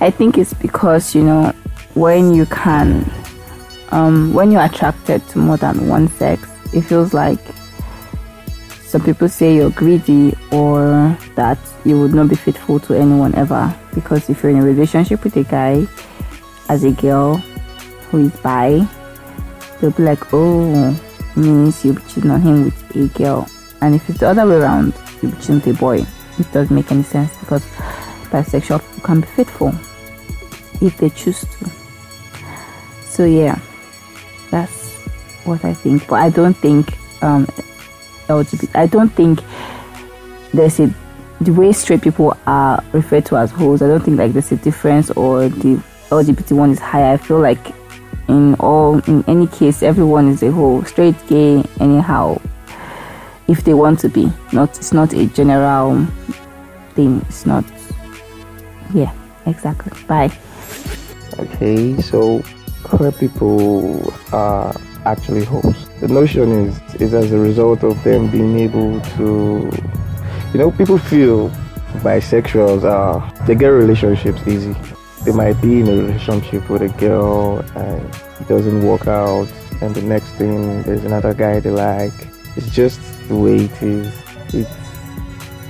I 0.00 0.10
think 0.10 0.36
it's 0.36 0.52
because 0.52 1.14
you 1.14 1.22
know 1.22 1.52
when 1.94 2.34
you 2.34 2.44
can 2.46 3.08
um, 3.90 4.34
when 4.34 4.50
you're 4.50 4.64
attracted 4.64 5.28
to 5.28 5.38
more 5.38 5.58
than 5.58 5.86
one 5.86 6.08
sex, 6.08 6.42
it 6.74 6.80
feels 6.80 7.14
like 7.14 7.38
some 8.96 9.04
people 9.04 9.28
say 9.28 9.56
you're 9.56 9.68
greedy 9.72 10.34
or 10.50 11.14
that 11.34 11.58
you 11.84 12.00
would 12.00 12.14
not 12.14 12.30
be 12.30 12.34
faithful 12.34 12.80
to 12.80 12.94
anyone 12.94 13.34
ever. 13.34 13.76
Because 13.94 14.30
if 14.30 14.42
you're 14.42 14.52
in 14.52 14.58
a 14.58 14.62
relationship 14.62 15.22
with 15.22 15.36
a 15.36 15.44
guy 15.44 15.86
as 16.70 16.82
a 16.82 16.92
girl 16.92 17.36
who 18.08 18.24
is 18.24 18.36
bi, 18.40 18.88
they'll 19.78 19.90
be 19.90 20.02
like, 20.02 20.32
oh, 20.32 20.98
means 21.36 21.84
you'll 21.84 21.96
be 21.96 22.02
cheating 22.08 22.30
on 22.30 22.40
him 22.40 22.64
with 22.64 22.96
a 22.96 23.18
girl. 23.18 23.46
And 23.82 23.94
if 23.94 24.08
it's 24.08 24.20
the 24.20 24.28
other 24.28 24.46
way 24.46 24.56
around, 24.56 24.94
you'll 25.20 25.32
be 25.32 25.38
cheating 25.40 25.56
with 25.56 25.66
a 25.66 25.74
boy. 25.74 26.06
It 26.38 26.50
doesn't 26.52 26.74
make 26.74 26.90
any 26.90 27.02
sense 27.02 27.36
because 27.36 27.66
bisexual 28.32 28.80
people 28.80 29.02
can 29.02 29.20
be 29.20 29.26
faithful 29.26 29.74
if 30.80 30.96
they 30.96 31.10
choose 31.10 31.40
to. 31.42 31.70
So, 33.04 33.26
yeah 33.26 33.60
that's 34.50 34.94
what 35.44 35.66
I 35.66 35.74
think. 35.74 36.06
But 36.06 36.16
I 36.16 36.30
don't 36.30 36.56
think 36.56 36.96
um, 37.22 37.46
LGBT. 38.28 38.74
I 38.74 38.86
don't 38.86 39.10
think 39.10 39.40
there's 40.52 40.80
a 40.80 40.92
the 41.40 41.52
way 41.52 41.72
straight 41.72 42.00
people 42.00 42.36
are 42.46 42.82
referred 42.92 43.26
to 43.26 43.36
as 43.36 43.50
hoes. 43.50 43.82
I 43.82 43.88
don't 43.88 44.00
think 44.00 44.18
like 44.18 44.32
there's 44.32 44.52
a 44.52 44.56
difference 44.56 45.10
or 45.10 45.48
the 45.48 45.82
LGBT 46.10 46.56
one 46.56 46.70
is 46.70 46.78
higher. 46.78 47.12
I 47.12 47.16
feel 47.16 47.40
like 47.40 47.74
in 48.28 48.54
all 48.54 48.98
in 49.00 49.24
any 49.28 49.46
case, 49.46 49.82
everyone 49.82 50.28
is 50.28 50.42
a 50.42 50.50
hoe, 50.50 50.82
straight, 50.84 51.14
gay, 51.28 51.62
anyhow. 51.80 52.40
If 53.48 53.64
they 53.64 53.74
want 53.74 54.00
to 54.00 54.08
be, 54.08 54.32
not 54.52 54.76
it's 54.76 54.92
not 54.92 55.12
a 55.12 55.26
general 55.26 56.04
thing. 56.94 57.24
It's 57.28 57.46
not. 57.46 57.64
Yeah, 58.94 59.12
exactly. 59.46 59.92
Bye. 60.06 60.36
Okay, 61.38 62.00
so 62.00 62.42
queer 62.82 63.12
people 63.12 64.12
are 64.32 64.74
actually 65.06 65.44
hosts. 65.44 65.88
The 66.00 66.08
notion 66.08 66.50
is 66.66 66.74
is 67.00 67.14
as 67.14 67.32
a 67.32 67.38
result 67.38 67.84
of 67.84 68.02
them 68.04 68.30
being 68.30 68.58
able 68.58 69.00
to, 69.16 69.70
you 70.52 70.58
know, 70.60 70.70
people 70.70 70.98
feel 70.98 71.50
bisexuals 72.04 72.84
are 72.84 73.16
they 73.46 73.54
get 73.54 73.68
relationships 73.68 74.40
easy. 74.46 74.74
They 75.24 75.32
might 75.32 75.60
be 75.60 75.80
in 75.80 75.88
a 75.88 75.96
relationship 76.02 76.68
with 76.70 76.82
a 76.82 76.92
girl 77.06 77.64
and 77.74 78.02
it 78.40 78.48
doesn't 78.48 78.80
work 78.90 79.06
out, 79.06 79.48
and 79.80 79.94
the 79.94 80.02
next 80.02 80.30
thing 80.40 80.82
there's 80.82 81.04
another 81.04 81.34
guy 81.34 81.60
they 81.60 81.70
like. 81.70 82.16
It's 82.56 82.70
just 82.70 83.00
the 83.28 83.36
way 83.36 83.56
it 83.68 83.82
is. 83.82 84.12
It's 84.54 84.70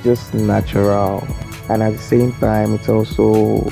just 0.05 0.35
natural, 0.35 1.27
and 1.69 1.83
at 1.83 1.93
the 1.93 2.07
same 2.15 2.33
time, 2.35 2.75
it's 2.75 2.89
also 2.89 3.27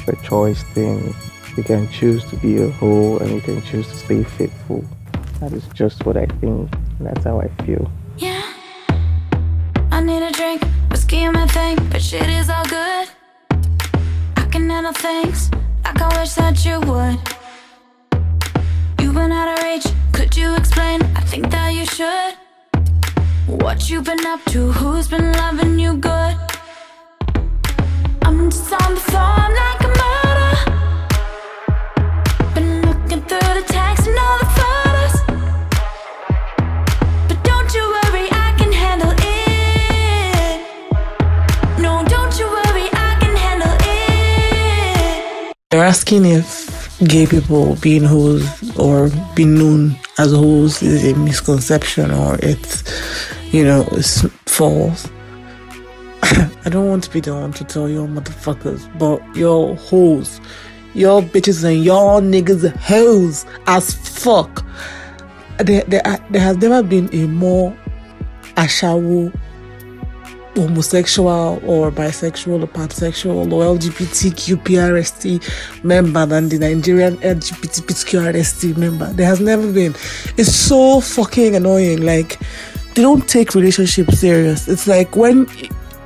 a 0.08 0.16
choice 0.22 0.62
thing 0.74 1.14
you 1.56 1.62
can 1.62 1.88
choose 1.88 2.24
to 2.24 2.36
be 2.36 2.60
a 2.60 2.70
hoe 2.70 3.18
and 3.18 3.30
you 3.30 3.40
can 3.40 3.62
choose 3.62 3.86
to 3.88 3.96
stay 3.96 4.24
faithful. 4.24 4.84
That 5.44 5.52
is 5.52 5.68
just 5.74 6.06
what 6.06 6.16
I 6.16 6.24
think, 6.40 6.70
that's 7.00 7.24
how 7.24 7.38
I 7.38 7.48
feel. 7.66 7.92
Yeah, 8.16 8.42
I 9.92 10.00
need 10.00 10.22
a 10.22 10.32
drink, 10.32 10.64
whiskey 10.90 11.24
in 11.24 11.34
my 11.34 11.46
thing, 11.46 11.76
but 11.90 12.00
shit 12.00 12.30
is 12.30 12.48
all 12.48 12.64
good. 12.64 13.08
I 13.50 14.48
can 14.50 14.70
handle 14.70 14.94
things 14.94 15.50
like 15.84 16.00
I 16.00 16.18
wish 16.18 16.32
that 16.32 16.64
you 16.64 16.80
would. 16.88 17.18
You've 18.98 19.12
been 19.12 19.32
out 19.32 19.58
of 19.58 19.62
reach, 19.62 19.84
could 20.14 20.34
you 20.34 20.56
explain? 20.56 21.02
I 21.14 21.20
think 21.20 21.50
that 21.50 21.74
you 21.74 21.84
should. 21.84 22.36
What 23.46 23.90
you've 23.90 24.04
been 24.04 24.24
up 24.24 24.42
to? 24.46 24.72
Who's 24.72 25.08
been 25.08 25.30
loving 25.32 25.78
you 25.78 25.98
good? 25.98 26.36
I'm 28.22 28.48
just 28.50 28.72
on 28.72 28.94
the 28.94 29.00
phone 29.12 29.54
like 29.54 29.73
They're 45.74 45.82
asking 45.82 46.24
if 46.24 47.00
gay 47.00 47.26
people 47.26 47.74
being 47.82 48.04
hoes 48.04 48.46
or 48.78 49.10
being 49.34 49.58
known 49.58 49.96
as 50.18 50.30
hoes 50.30 50.80
is 50.84 51.04
a 51.04 51.18
misconception 51.18 52.12
or 52.12 52.38
it's, 52.44 52.84
you 53.52 53.64
know, 53.64 53.84
it's 53.90 54.24
false. 54.46 55.10
I 56.22 56.68
don't 56.70 56.88
want 56.88 57.02
to 57.02 57.10
be 57.10 57.18
the 57.18 57.34
one 57.34 57.52
to 57.54 57.64
tell 57.64 57.88
you 57.88 58.06
motherfuckers, 58.06 58.86
but 59.00 59.20
you're 59.34 59.74
hoes. 59.74 60.40
Y'all 60.94 61.22
bitches 61.22 61.64
and 61.64 61.84
y'all 61.84 62.20
niggas 62.20 62.70
hoes 62.76 63.44
as 63.66 63.94
fuck. 63.94 64.64
There, 65.58 65.82
there, 65.88 66.02
there 66.30 66.40
has 66.40 66.56
never 66.58 66.84
been 66.84 67.12
a 67.12 67.26
more 67.26 67.76
ashawo 68.56 69.36
homosexual 70.54 71.60
or 71.64 71.90
bisexual 71.90 72.62
or 72.62 72.66
pansexual 72.66 73.52
or 73.52 73.76
LGBTQPRST 73.76 75.84
member 75.84 76.26
than 76.26 76.48
the 76.48 76.58
Nigerian 76.58 77.16
LGBTQRST 77.18 78.76
member. 78.76 79.12
There 79.12 79.26
has 79.26 79.40
never 79.40 79.72
been. 79.72 79.94
It's 80.36 80.54
so 80.54 81.00
fucking 81.00 81.56
annoying. 81.56 82.02
Like, 82.02 82.38
they 82.94 83.02
don't 83.02 83.28
take 83.28 83.54
relationships 83.54 84.18
serious. 84.18 84.68
It's 84.68 84.86
like 84.86 85.16
when 85.16 85.46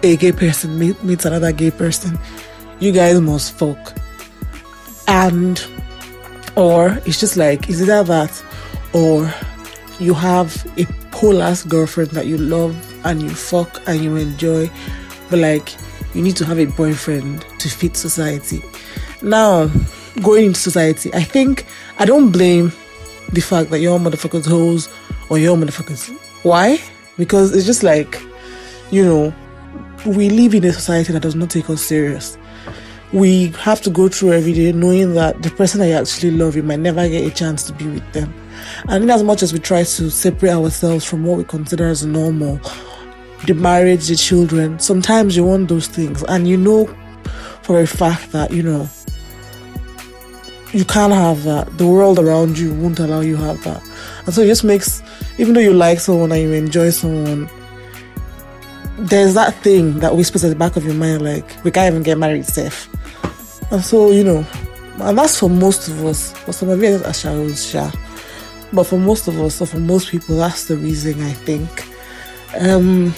a 0.03 0.17
gay 0.17 0.33
person 0.33 0.79
meet, 0.79 1.03
meets 1.03 1.25
another 1.25 1.53
gay 1.53 1.71
person, 1.71 2.19
you 2.81 2.93
guys 2.93 3.21
must 3.21 3.53
fuck. 3.53 3.95
And, 5.07 5.65
or 6.57 6.99
it's 7.05 7.21
just 7.21 7.37
like, 7.37 7.69
is 7.69 7.83
either 7.83 8.05
that 8.05 8.45
or 8.93 9.33
you 9.99 10.15
have 10.15 10.67
a 10.79 10.87
ass 11.43 11.65
girlfriend 11.65 12.11
that 12.11 12.27
you 12.27 12.39
love 12.39 12.75
and 13.09 13.23
you 13.23 13.31
fuck 13.31 13.81
and 13.89 14.03
you 14.03 14.17
enjoy, 14.17 14.71
but 15.31 15.39
like 15.41 15.75
you 16.15 16.23
need 16.23 16.37
to 16.37 16.45
have 16.45 16.59
a 16.59 16.67
boyfriend 16.67 17.45
to 17.59 17.69
fit 17.69 17.97
society. 17.97 18.63
Now, 19.23 19.71
going 20.23 20.45
into 20.47 20.61
society, 20.61 21.13
I 21.15 21.23
think 21.23 21.67
I 21.99 22.05
don't 22.05 22.31
blame 22.31 22.73
the 23.33 23.41
fact 23.41 23.71
that 23.71 23.81
your 23.81 23.99
motherfuckers 23.99 24.47
hoes 24.47 24.89
or 25.29 25.39
your 25.39 25.57
motherfuckers. 25.57 26.09
Why? 26.45 26.79
Because 27.17 27.55
it's 27.55 27.67
just 27.67 27.83
like, 27.83 28.23
you 28.91 29.05
know, 29.05 29.35
we 30.07 30.31
live 30.31 30.55
in 30.55 30.65
a 30.65 30.73
society 30.73 31.13
that 31.13 31.21
does 31.21 31.35
not 31.35 31.51
take 31.51 31.69
us 31.69 31.83
serious. 31.83 32.39
we 33.13 33.49
have 33.53 33.81
to 33.81 33.91
go 33.91 34.09
through 34.09 34.33
every 34.33 34.53
day 34.53 34.73
knowing 34.73 35.15
that 35.15 35.43
the 35.43 35.51
person 35.51 35.81
you 35.87 35.95
actually 35.95 36.31
love, 36.31 36.55
you 36.57 36.63
might 36.63 36.79
never 36.79 37.09
get 37.09 37.27
a 37.27 37.35
chance 37.35 37.63
to 37.65 37.73
be 37.73 37.87
with 37.87 38.13
them. 38.13 38.33
And 38.89 39.05
in 39.05 39.11
as 39.11 39.23
much 39.23 39.43
as 39.43 39.53
we 39.53 39.59
try 39.59 39.83
to 39.83 40.11
separate 40.11 40.53
ourselves 40.53 41.05
from 41.05 41.25
what 41.25 41.39
we 41.39 41.45
consider 41.45 41.87
as 41.89 42.05
normal, 42.05 42.61
the 43.47 43.55
marriage, 43.55 44.09
the 44.09 44.17
children, 44.17 44.79
sometimes 44.79 45.37
you 45.37 45.45
want 45.45 45.69
those 45.69 45.87
things 45.87 46.23
and 46.25 46.49
you 46.49 46.57
know 46.57 46.87
for 47.63 47.81
a 47.81 47.87
fact 47.87 48.33
that, 48.33 48.51
you 48.51 48.63
know, 48.63 48.89
you 50.73 50.85
can't 50.85 51.13
have 51.13 51.45
that. 51.45 51.79
The 51.79 51.87
world 51.87 52.19
around 52.19 52.59
you 52.59 52.75
won't 52.75 52.99
allow 52.99 53.21
you 53.21 53.37
have 53.37 53.63
that. 53.65 53.83
And 54.27 54.35
so 54.35 54.43
it 54.43 54.47
just 54.47 54.65
makes, 54.65 55.03
even 55.39 55.55
though 55.55 55.61
you 55.61 55.73
like 55.73 56.01
someone 56.01 56.33
and 56.33 56.43
you 56.43 56.53
enjoy 56.53 56.91
someone, 56.91 57.49
there's 58.99 59.35
that 59.35 59.55
thing 59.63 60.01
that 60.01 60.17
whispers 60.17 60.45
at 60.45 60.49
the 60.49 60.57
back 60.57 60.77
of 60.77 60.85
your 60.85 60.95
mind, 60.95 61.23
like, 61.23 61.65
we 61.65 61.71
can't 61.71 61.93
even 61.93 62.03
get 62.03 62.19
married 62.19 62.45
safe. 62.45 62.89
And 63.71 63.83
so, 63.85 64.11
you 64.11 64.25
know, 64.25 64.47
and 65.01 65.17
that's 65.17 65.39
for 65.39 65.49
most 65.49 65.89
of 65.89 66.05
us. 66.05 66.33
For 66.33 66.53
some 66.53 66.69
of 66.71 66.83
you, 66.83 66.99
that's 66.99 67.21
sure. 67.21 67.93
But 68.73 68.85
for 68.85 68.99
most 68.99 69.29
of 69.29 69.41
us, 69.41 69.61
or 69.61 69.67
for 69.67 69.79
most 69.79 70.11
people, 70.11 70.37
that's 70.37 70.67
the 70.67 70.77
reason 70.77 71.23
I 71.23 71.33
think. 71.33 71.69
Um, 72.57 73.15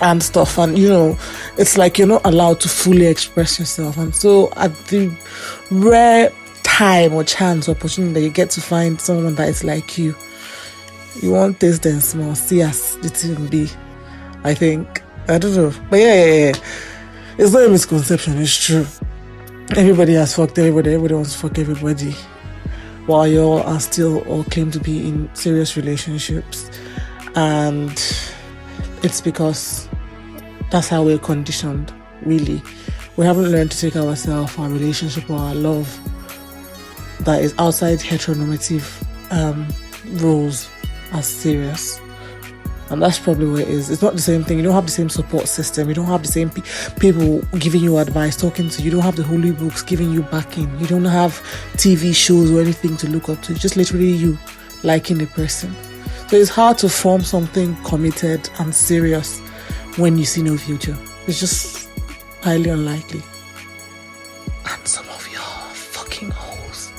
and 0.00 0.22
stuff. 0.22 0.58
And 0.58 0.78
you 0.78 0.88
know, 0.88 1.18
it's 1.56 1.76
like 1.76 1.98
you're 1.98 2.08
not 2.08 2.24
allowed 2.24 2.60
to 2.60 2.68
fully 2.68 3.06
express 3.06 3.58
yourself. 3.58 3.96
And 3.96 4.14
so, 4.14 4.52
at 4.56 4.74
the 4.86 5.10
rare 5.70 6.32
time 6.62 7.14
or 7.14 7.24
chance 7.24 7.68
or 7.68 7.72
opportunity 7.72 8.12
that 8.14 8.20
you 8.20 8.30
get 8.30 8.50
to 8.50 8.60
find 8.60 9.00
someone 9.00 9.34
that 9.36 9.48
is 9.48 9.64
like 9.64 9.98
you, 9.98 10.14
you 11.22 11.32
want 11.32 11.60
this 11.60 11.78
then 11.80 12.00
small, 12.00 12.34
see 12.34 12.62
as 12.62 12.96
it 13.02 13.24
even 13.24 13.46
be. 13.48 13.68
I 14.44 14.54
think. 14.54 15.02
I 15.28 15.38
don't 15.38 15.54
know. 15.54 15.72
But 15.90 15.98
yeah, 15.98 16.14
yeah, 16.14 16.34
yeah. 16.34 16.52
It's 17.38 17.52
not 17.52 17.64
a 17.64 17.68
misconception, 17.68 18.38
it's 18.38 18.56
true. 18.56 18.86
Everybody 19.76 20.14
has 20.14 20.34
fucked 20.34 20.58
everybody, 20.58 20.94
everybody 20.94 21.14
wants 21.14 21.34
to 21.34 21.38
fuck 21.38 21.58
everybody. 21.58 22.12
While 23.06 23.26
you 23.26 23.42
all 23.42 23.62
are 23.62 23.80
still 23.80 24.22
or 24.28 24.44
claim 24.44 24.70
to 24.70 24.80
be 24.80 25.08
in 25.08 25.34
serious 25.34 25.76
relationships. 25.76 26.70
And 27.34 27.98
it's 29.04 29.20
because 29.20 29.88
that's 30.70 30.88
how 30.88 31.02
we're 31.02 31.18
conditioned, 31.18 31.92
really. 32.22 32.62
We 33.16 33.24
haven't 33.24 33.50
learned 33.50 33.70
to 33.72 33.80
take 33.80 33.96
ourselves, 33.96 34.56
our 34.58 34.68
relationship, 34.68 35.28
or 35.30 35.38
our 35.38 35.54
love 35.54 35.88
that 37.20 37.42
is 37.42 37.54
outside 37.58 37.98
heteronormative 37.98 39.04
um, 39.30 39.66
roles 40.22 40.68
as 41.12 41.26
serious. 41.26 42.00
And 42.90 43.02
that's 43.02 43.18
probably 43.18 43.46
what 43.46 43.60
it 43.60 43.68
is. 43.68 43.90
It's 43.90 44.00
not 44.00 44.14
the 44.14 44.22
same 44.22 44.44
thing. 44.44 44.56
You 44.56 44.64
don't 44.64 44.72
have 44.72 44.86
the 44.86 44.92
same 44.92 45.10
support 45.10 45.46
system. 45.46 45.88
You 45.88 45.94
don't 45.94 46.06
have 46.06 46.22
the 46.22 46.28
same 46.28 46.48
pe- 46.48 46.62
people 46.98 47.42
giving 47.58 47.82
you 47.82 47.98
advice, 47.98 48.34
talking 48.34 48.70
to 48.70 48.78
you. 48.80 48.86
You 48.86 48.90
don't 48.92 49.02
have 49.04 49.16
the 49.16 49.24
holy 49.24 49.50
books 49.50 49.82
giving 49.82 50.10
you 50.10 50.22
backing. 50.22 50.70
You 50.80 50.86
don't 50.86 51.04
have 51.04 51.32
TV 51.74 52.14
shows 52.14 52.50
or 52.50 52.60
anything 52.60 52.96
to 52.98 53.08
look 53.10 53.28
up 53.28 53.42
to. 53.42 53.52
It's 53.52 53.60
just 53.60 53.76
literally 53.76 54.12
you 54.12 54.38
liking 54.84 55.18
the 55.18 55.26
person. 55.26 55.74
So 56.28 56.36
it's 56.36 56.50
hard 56.50 56.76
to 56.78 56.90
form 56.90 57.24
something 57.24 57.74
committed 57.84 58.50
and 58.58 58.74
serious 58.74 59.40
when 59.96 60.18
you 60.18 60.26
see 60.26 60.42
no 60.42 60.58
future. 60.58 60.94
It's 61.26 61.40
just 61.40 61.88
highly 62.42 62.68
unlikely. 62.68 63.22
And 64.70 64.86
some 64.86 65.08
of 65.08 65.26
you 65.32 65.38
are 65.38 65.74
fucking 65.74 66.30
holes. 66.30 66.92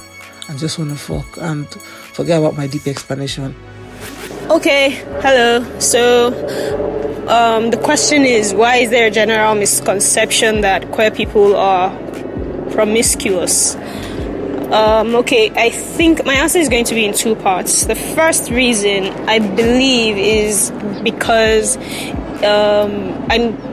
I 0.47 0.55
just 0.55 0.79
want 0.79 0.89
to 0.89 0.95
fuck 0.95 1.37
and 1.37 1.69
forget 1.69 2.39
about 2.39 2.57
my 2.57 2.65
deep 2.65 2.87
explanation. 2.87 3.55
Okay, 4.49 5.03
hello. 5.21 5.79
So, 5.79 6.29
um, 7.27 7.69
the 7.69 7.77
question 7.77 8.23
is 8.25 8.55
why 8.55 8.77
is 8.77 8.89
there 8.89 9.05
a 9.05 9.11
general 9.11 9.53
misconception 9.53 10.61
that 10.61 10.91
queer 10.91 11.11
people 11.11 11.55
are 11.55 11.95
promiscuous? 12.71 13.75
Um, 14.71 15.15
okay, 15.15 15.49
I 15.55 15.71
think 15.71 16.23
my 16.25 16.35
answer 16.35 16.59
is 16.59 16.69
going 16.69 16.85
to 16.85 16.93
be 16.93 17.03
in 17.03 17.13
two 17.15 17.35
parts. 17.35 17.85
The 17.85 17.95
first 17.95 18.51
reason 18.51 19.05
I 19.27 19.39
believe 19.39 20.15
is 20.15 20.71
because 21.03 21.75
um, 22.43 23.25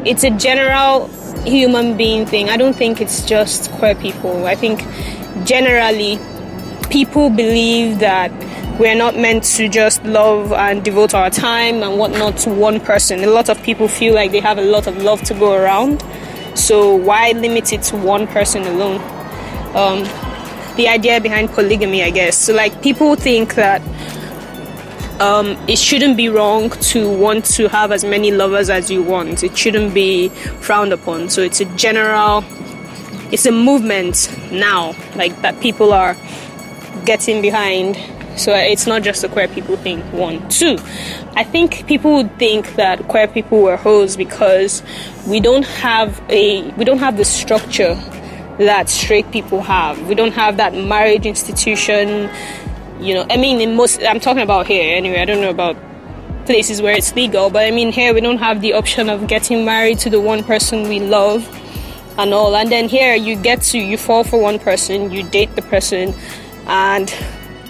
it's 0.07 0.25
a 0.25 0.31
general 0.31 1.09
human 1.45 1.99
being 1.99 2.25
thing. 2.25 2.49
I 2.49 2.57
don't 2.57 2.75
think 2.75 3.03
it's 3.03 3.27
just 3.27 3.71
queer 3.73 3.95
people. 3.95 4.47
I 4.47 4.55
think 4.55 4.81
generally 5.45 6.19
people 6.89 7.29
believe 7.29 7.99
that 7.99 8.33
we're 8.81 8.97
not 8.97 9.17
meant 9.17 9.45
to 9.45 9.69
just 9.69 10.03
love 10.05 10.51
and 10.53 10.83
devote 10.83 11.13
our 11.13 11.29
time 11.29 11.83
and 11.83 11.99
whatnot 11.99 12.39
to 12.39 12.51
one 12.51 12.81
person. 12.81 13.23
A 13.23 13.27
lot 13.27 13.51
of 13.51 13.63
people 13.63 13.87
feel 13.87 14.15
like 14.15 14.33
they 14.33 14.41
have 14.41 14.57
a 14.57 14.63
lot 14.63 14.87
of 14.87 14.97
love 14.97 15.23
to 15.25 15.35
go 15.35 15.53
around. 15.53 16.03
So 16.55 16.95
why 16.95 17.33
limit 17.33 17.75
it 17.75 17.83
to 17.85 17.97
one 17.97 18.27
person 18.27 18.63
alone? 18.63 19.01
Um, 19.77 20.26
the 20.77 20.89
idea 20.89 21.21
behind 21.21 21.51
polygamy, 21.51 22.03
I 22.03 22.11
guess. 22.11 22.37
So 22.37 22.55
like 22.55 22.83
people 22.83 23.17
think 23.17 23.55
that 23.55 23.83
um, 25.21 25.57
it 25.67 25.79
shouldn't 25.79 26.17
be 26.17 26.29
wrong 26.29 26.71
to 26.71 27.11
want 27.17 27.45
to 27.57 27.69
have 27.69 27.91
as 27.93 28.05
many 28.05 28.31
lovers 28.31 28.69
as 28.69 28.91
you 28.91 29.03
want. 29.03 29.43
It 29.43 29.57
shouldn't 29.57 29.95
be 29.95 30.29
frowned 30.61 30.93
upon. 30.93 31.31
So 31.31 31.41
it's 31.41 31.61
a 31.61 31.65
general, 31.77 32.45
it's 33.33 33.47
a 33.47 33.53
movement 33.53 34.31
now, 34.53 34.95
like 35.15 35.41
that 35.43 35.61
people 35.61 35.93
are 35.93 36.17
getting 37.05 37.41
behind 37.41 37.97
so 38.37 38.55
it's 38.55 38.87
not 38.87 39.03
just 39.03 39.25
a 39.25 39.29
queer 39.29 39.49
people 39.49 39.77
thing. 39.77 40.01
One, 40.13 40.47
two. 40.51 40.77
I 41.35 41.43
think 41.43 41.87
people 41.87 42.13
would 42.17 42.39
think 42.39 42.75
that 42.77 43.09
queer 43.09 43.27
people 43.27 43.63
were 43.63 43.77
hoes 43.77 44.17
because 44.17 44.83
we 45.27 45.41
don't 45.41 45.65
have 45.65 46.21
a 46.29 46.71
we 46.73 46.85
don't 46.85 46.99
have 46.99 47.17
the 47.17 47.25
structure 47.25 47.95
that 48.59 48.89
straight 48.89 49.31
people 49.31 49.61
have. 49.63 50.09
We 50.09 50.15
don't 50.15 50.33
have 50.33 50.57
that 50.57 50.75
marriage 50.75 51.27
institution. 51.27 52.31
You 53.01 53.15
know, 53.15 53.27
I 53.29 53.37
mean, 53.37 53.61
in 53.61 53.77
most 53.77 54.03
I'm 54.03 54.21
talking 54.21 54.43
about 54.43 54.67
here 54.67 54.97
anyway. 54.97 55.21
I 55.21 55.25
don't 55.25 55.41
know 55.41 55.51
about 55.51 55.77
places 56.47 56.81
where 56.81 56.95
it's 56.95 57.15
legal, 57.15 57.51
but 57.51 57.67
I 57.67 57.71
mean 57.71 57.93
here 57.93 58.15
we 58.15 58.21
don't 58.21 58.39
have 58.39 58.61
the 58.61 58.73
option 58.73 59.11
of 59.11 59.27
getting 59.27 59.65
married 59.65 59.99
to 59.99 60.11
the 60.11 60.21
one 60.21 60.45
person 60.45 60.89
we 60.89 61.01
love 61.01 61.47
and 62.19 62.33
all. 62.33 62.55
And 62.57 62.71
then 62.71 62.89
here 62.89 63.15
you 63.15 63.37
get 63.37 63.63
to 63.63 63.79
you 63.79 63.99
fall 63.99 64.25
for 64.25 64.41
one 64.41 64.59
person, 64.59 65.11
you 65.11 65.23
date 65.23 65.55
the 65.57 65.63
person, 65.63 66.15
and 66.67 67.13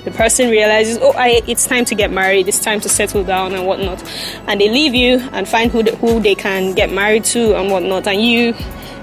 the 0.06 0.12
person 0.12 0.48
realizes, 0.50 0.98
oh, 1.02 1.12
I, 1.16 1.42
it's 1.48 1.66
time 1.66 1.84
to 1.86 1.94
get 1.96 2.12
married, 2.12 2.46
it's 2.46 2.60
time 2.60 2.80
to 2.82 2.88
settle 2.88 3.24
down 3.24 3.54
and 3.54 3.66
whatnot, 3.66 4.02
and 4.46 4.60
they 4.60 4.70
leave 4.70 4.94
you 4.94 5.18
and 5.32 5.48
find 5.48 5.72
who, 5.72 5.82
the, 5.82 5.96
who 5.96 6.20
they 6.20 6.36
can 6.36 6.74
get 6.74 6.92
married 6.92 7.24
to 7.24 7.56
and 7.56 7.72
whatnot, 7.72 8.06
and 8.06 8.22
you 8.22 8.54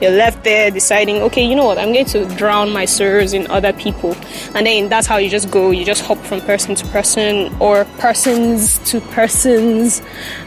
you're 0.02 0.12
left 0.12 0.44
there 0.44 0.72
deciding, 0.72 1.18
okay, 1.18 1.46
you 1.46 1.56
know 1.56 1.66
what, 1.66 1.78
I'm 1.78 1.92
going 1.92 2.06
to 2.06 2.26
drown 2.36 2.72
my 2.72 2.86
sorrows 2.86 3.34
in 3.34 3.52
other 3.52 3.74
people, 3.74 4.16
and 4.56 4.66
then 4.66 4.88
that's 4.88 5.06
how 5.06 5.18
you 5.18 5.30
just 5.30 5.52
go. 5.52 5.72
You 5.72 5.84
just 5.84 6.06
hop 6.06 6.18
from 6.20 6.40
person 6.42 6.74
to 6.76 6.88
person 6.88 7.54
or 7.60 7.84
persons 8.00 8.80
to 8.92 9.02
persons, 9.02 10.02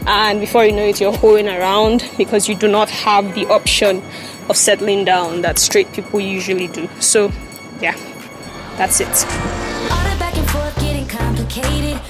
and 0.07 0.39
before 0.39 0.65
you 0.65 0.71
know 0.71 0.85
it, 0.85 0.99
you're 0.99 1.15
hoeing 1.15 1.47
around 1.47 2.03
because 2.17 2.49
you 2.49 2.55
do 2.55 2.67
not 2.67 2.89
have 2.89 3.35
the 3.35 3.45
option 3.45 4.01
of 4.49 4.57
settling 4.57 5.05
down 5.05 5.41
that 5.43 5.59
straight 5.59 5.91
people 5.93 6.19
usually 6.19 6.67
do. 6.67 6.89
So, 6.99 7.31
yeah, 7.79 7.95
that's 8.77 8.99
it 9.01 9.66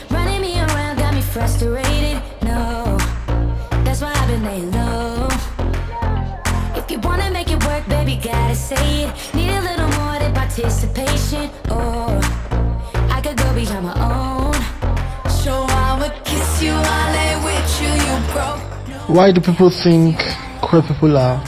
Running 0.10 0.42
me 0.42 0.60
around 0.60 0.98
got 0.98 1.14
me 1.14 1.22
frustrated. 1.22 2.22
No, 2.42 2.98
that's 3.84 4.02
why 4.02 4.12
I've 4.12 4.28
been 4.28 4.44
laying 4.44 4.72
low. 4.72 5.28
If 6.76 6.90
you 6.90 7.00
wanna 7.00 7.30
make 7.32 7.52
it 7.52 7.64
work, 7.66 7.88
baby, 7.88 8.20
gotta 8.22 8.56
say 8.56 9.04
it. 9.04 9.36
Need 9.36 9.52
a 9.52 9.62
little 9.62 9.90
more 10.00 10.18
than 10.20 10.34
participation. 10.34 11.50
Oh, 11.70 12.20
I 13.10 13.22
could 13.22 13.38
go 13.38 13.54
my 13.82 13.96
own. 14.12 14.54
Show 15.44 15.66
I 15.70 15.98
would 16.02 16.16
kiss 16.26 16.64
you, 16.64 16.74
I 16.74 17.04
lay 17.18 17.34
with 17.48 17.82
you, 17.82 17.92
you 18.08 18.16
broke. 18.34 19.08
Why 19.08 19.32
do 19.32 19.40
people 19.40 19.70
think 19.70 20.18
queer 20.62 20.82
people 20.82 21.16
are 21.16 21.44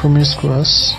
promiscuous? 0.00 0.94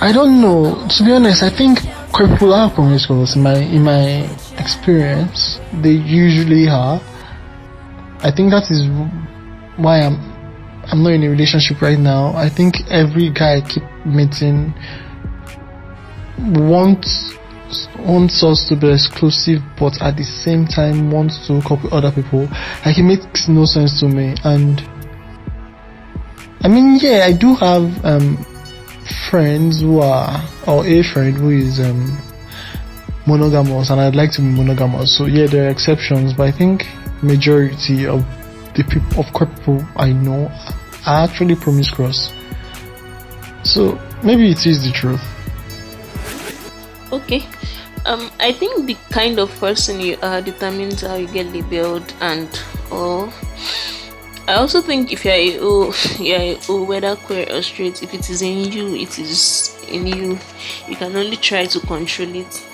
I 0.00 0.12
don't 0.12 0.40
know. 0.40 0.86
To 0.88 1.04
be 1.04 1.12
honest, 1.12 1.42
I 1.42 1.50
think 1.50 1.80
queer 2.12 2.28
people 2.28 2.54
are 2.54 2.70
promiscuous 2.70 3.34
in 3.34 3.42
my 3.42 3.56
in 3.56 3.82
my 3.82 4.28
experience. 4.64 5.60
They 5.82 5.92
usually 5.92 6.68
are. 6.68 7.00
I 8.24 8.30
think 8.34 8.50
that 8.56 8.70
is 8.72 8.88
why 9.76 10.00
I'm 10.00 10.16
I'm 10.90 11.02
not 11.02 11.12
in 11.12 11.22
a 11.24 11.28
relationship 11.28 11.82
right 11.82 11.98
now. 11.98 12.32
I 12.36 12.48
think 12.48 12.76
every 12.90 13.30
guy 13.30 13.56
I 13.56 13.60
keep 13.60 13.84
meeting 14.06 14.72
wants 16.38 17.34
wants 17.98 18.42
us 18.42 18.68
to 18.68 18.76
be 18.76 18.92
exclusive 18.92 19.60
but 19.78 20.00
at 20.02 20.16
the 20.16 20.24
same 20.24 20.66
time 20.66 21.10
wants 21.10 21.46
to 21.46 21.60
copy 21.62 21.88
other 21.92 22.12
people. 22.12 22.48
Like 22.84 22.98
it 22.98 23.02
makes 23.04 23.48
no 23.48 23.64
sense 23.66 24.00
to 24.00 24.08
me 24.08 24.34
and 24.44 24.80
I 26.62 26.68
mean 26.68 26.98
yeah 27.00 27.26
I 27.28 27.32
do 27.32 27.54
have 27.54 28.04
um 28.04 28.44
friends 29.28 29.80
who 29.80 30.00
are 30.00 30.42
or 30.66 30.86
a 30.86 31.02
friend 31.02 31.36
who 31.36 31.50
is 31.50 31.80
um, 31.80 32.18
monogamous 33.26 33.90
and 33.90 34.00
I'd 34.00 34.14
like 34.14 34.32
to 34.32 34.40
be 34.40 34.48
monogamous. 34.48 35.16
So 35.16 35.26
yeah, 35.26 35.46
there 35.46 35.66
are 35.66 35.70
exceptions, 35.70 36.32
but 36.32 36.44
I 36.44 36.50
think 36.50 36.86
majority 37.22 38.06
of 38.06 38.24
the 38.74 38.84
people 38.84 39.20
of 39.20 39.32
queer 39.32 39.48
people 39.48 39.84
I 39.96 40.12
know 40.12 40.50
are 41.06 41.24
actually 41.24 41.56
promiscuous. 41.56 42.32
So 43.62 43.98
maybe 44.22 44.50
it 44.50 44.66
is 44.66 44.84
the 44.84 44.92
truth. 44.92 45.22
Okay. 47.12 47.46
Um, 48.06 48.30
I 48.38 48.52
think 48.52 48.86
the 48.86 48.96
kind 49.10 49.38
of 49.38 49.50
person 49.58 50.00
you 50.00 50.18
are 50.22 50.42
determines 50.42 51.00
how 51.00 51.14
you 51.16 51.26
get 51.28 51.46
labeled 51.46 52.12
and 52.20 52.48
or 52.90 53.32
I 54.46 54.54
also 54.54 54.82
think 54.82 55.10
if 55.10 55.24
you're 55.24 55.32
a 55.32 55.58
O, 55.60 55.94
you're 56.18 56.38
a 56.38 56.58
O, 56.68 56.84
whether 56.84 57.16
queer 57.16 57.46
or 57.50 57.62
straight, 57.62 58.02
if 58.02 58.12
it 58.12 58.28
is 58.28 58.42
in 58.42 58.70
you, 58.70 58.94
it 58.94 59.18
is 59.18 59.78
in 59.88 60.06
you. 60.06 60.38
You 60.86 60.96
can 60.96 61.16
only 61.16 61.36
try 61.36 61.64
to 61.64 61.80
control 61.80 62.34
it. 62.34 62.66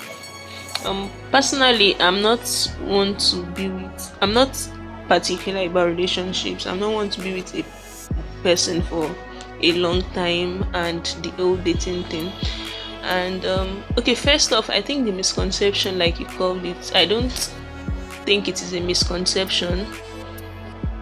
Um, 0.84 1.10
personally, 1.30 2.00
I'm 2.00 2.22
not 2.22 2.40
one 2.80 3.16
to 3.18 3.42
be 3.54 3.68
with. 3.68 4.18
I'm 4.22 4.32
not 4.32 4.56
particular 5.08 5.66
about 5.66 5.88
relationships. 5.88 6.66
I'm 6.66 6.80
not 6.80 6.92
one 6.92 7.10
to 7.10 7.20
be 7.20 7.34
with 7.34 7.54
a 7.54 7.64
person 8.42 8.82
for 8.82 9.14
a 9.62 9.72
long 9.72 10.02
time 10.12 10.64
and 10.74 11.04
the 11.22 11.32
old 11.42 11.64
dating 11.64 12.04
thing. 12.04 12.32
And 13.02 13.44
um, 13.44 13.84
okay, 13.98 14.14
first 14.14 14.52
off, 14.52 14.70
I 14.70 14.80
think 14.80 15.06
the 15.06 15.12
misconception, 15.12 15.98
like 15.98 16.20
you 16.20 16.26
called 16.26 16.64
it, 16.64 16.92
I 16.94 17.06
don't 17.06 17.32
think 18.24 18.48
it 18.48 18.62
is 18.62 18.74
a 18.74 18.80
misconception. 18.80 19.86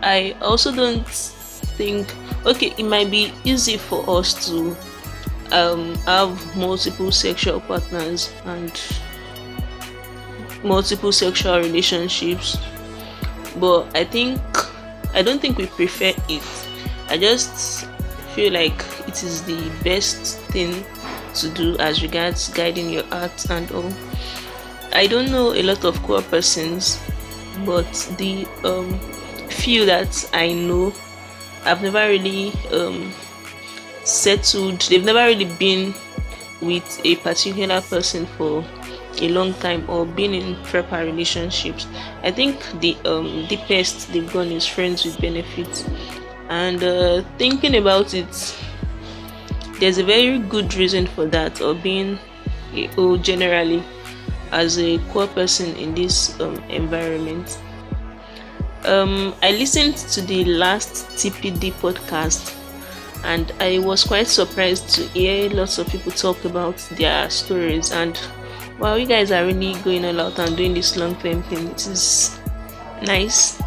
I 0.03 0.37
also 0.41 0.75
don't 0.75 1.07
think 1.07 2.15
okay, 2.47 2.73
it 2.79 2.85
might 2.85 3.11
be 3.11 3.33
easy 3.45 3.77
for 3.77 4.09
us 4.09 4.49
to 4.49 4.77
um, 5.53 5.95
have 6.07 6.57
multiple 6.57 7.13
sexual 7.13 7.61
partners 7.61 8.33
and 8.45 8.81
multiple 10.63 11.13
sexual 11.13 11.59
relationships, 11.59 12.59
but 13.57 13.87
I 13.97 14.05
think 14.05 14.41
I 15.15 15.23
don't 15.23 15.41
think 15.41 15.59
we 15.59 15.67
prefer 15.67 16.13
it. 16.29 16.69
I 17.09 17.17
just 17.17 17.87
feel 18.35 18.53
like 18.53 18.85
it 19.07 19.23
is 19.23 19.43
the 19.45 19.71
best 19.83 20.41
thing 20.53 20.85
to 21.35 21.49
do 21.51 21.77
as 21.79 22.03
regards 22.03 22.49
guiding 22.51 22.91
your 22.91 23.05
art 23.11 23.51
and 23.51 23.71
all. 23.73 23.93
I 24.93 25.07
don't 25.07 25.31
know 25.31 25.53
a 25.55 25.63
lot 25.63 25.85
of 25.85 26.03
queer 26.03 26.23
persons, 26.23 27.01
but 27.65 27.91
the 28.19 28.47
um, 28.65 28.99
few 29.49 29.85
that 29.87 30.29
I 30.33 30.53
know, 30.53 30.93
I've 31.65 31.83
never 31.83 32.07
really 32.09 32.53
um, 32.73 33.13
settled. 34.05 34.81
They've 34.83 35.05
never 35.05 35.25
really 35.25 35.45
been 35.59 35.95
with 36.61 37.01
a 37.05 37.17
particular 37.17 37.81
person 37.81 38.27
for 38.27 38.65
a 39.21 39.29
long 39.29 39.55
time 39.55 39.89
or 39.89 40.07
been 40.07 40.35
in 40.35 40.57
proper 40.65 40.99
relationships. 40.99 41.87
I 42.23 42.31
think 42.31 42.61
the 42.81 42.97
um, 43.05 43.47
deepest 43.49 44.13
they've 44.13 44.33
gone 44.33 44.49
is 44.49 44.67
friends 44.67 45.05
with 45.05 45.21
benefits. 45.21 45.85
And 46.49 46.83
uh, 46.83 47.23
thinking 47.39 47.77
about 47.77 48.15
it, 48.15 48.57
there's 49.81 49.99
a 49.99 50.05
very 50.05 50.39
good 50.39 50.75
reason 50.75 51.07
for 51.07 51.27
that, 51.27 51.61
or 51.61 51.75
being 51.75 52.19
or 52.97 53.17
generally 53.17 53.83
as 54.53 54.79
a 54.79 54.99
queer 55.11 55.27
person 55.29 55.75
in 55.77 55.95
this 55.95 56.39
um, 56.41 56.57
environment. 56.69 57.59
Um, 58.85 59.35
I 59.43 59.51
listened 59.53 59.97
to 59.97 60.23
the 60.23 60.45
last 60.45 61.09
TPD 61.17 61.73
podcast 61.73 62.55
and 63.25 63.53
I 63.61 63.79
was 63.79 64.05
quite 64.05 64.29
surprised 64.29 64.91
to 64.91 65.03
hear 65.09 65.51
lots 65.51 65.79
of 65.79 65.89
people 65.89 66.13
talk 66.13 66.45
about 66.45 66.77
their 66.93 67.29
stories. 67.31 67.91
And 67.91 68.19
wow, 68.79 68.95
you 68.95 69.07
guys 69.07 69.31
are 69.33 69.45
really 69.45 69.75
going 69.83 70.05
all 70.05 70.21
out 70.21 70.39
and 70.39 70.57
doing 70.57 70.75
this 70.75 70.97
long 70.97 71.17
term 71.17 71.43
thing. 71.45 71.69
Is 71.71 72.39
nice. 73.03 73.61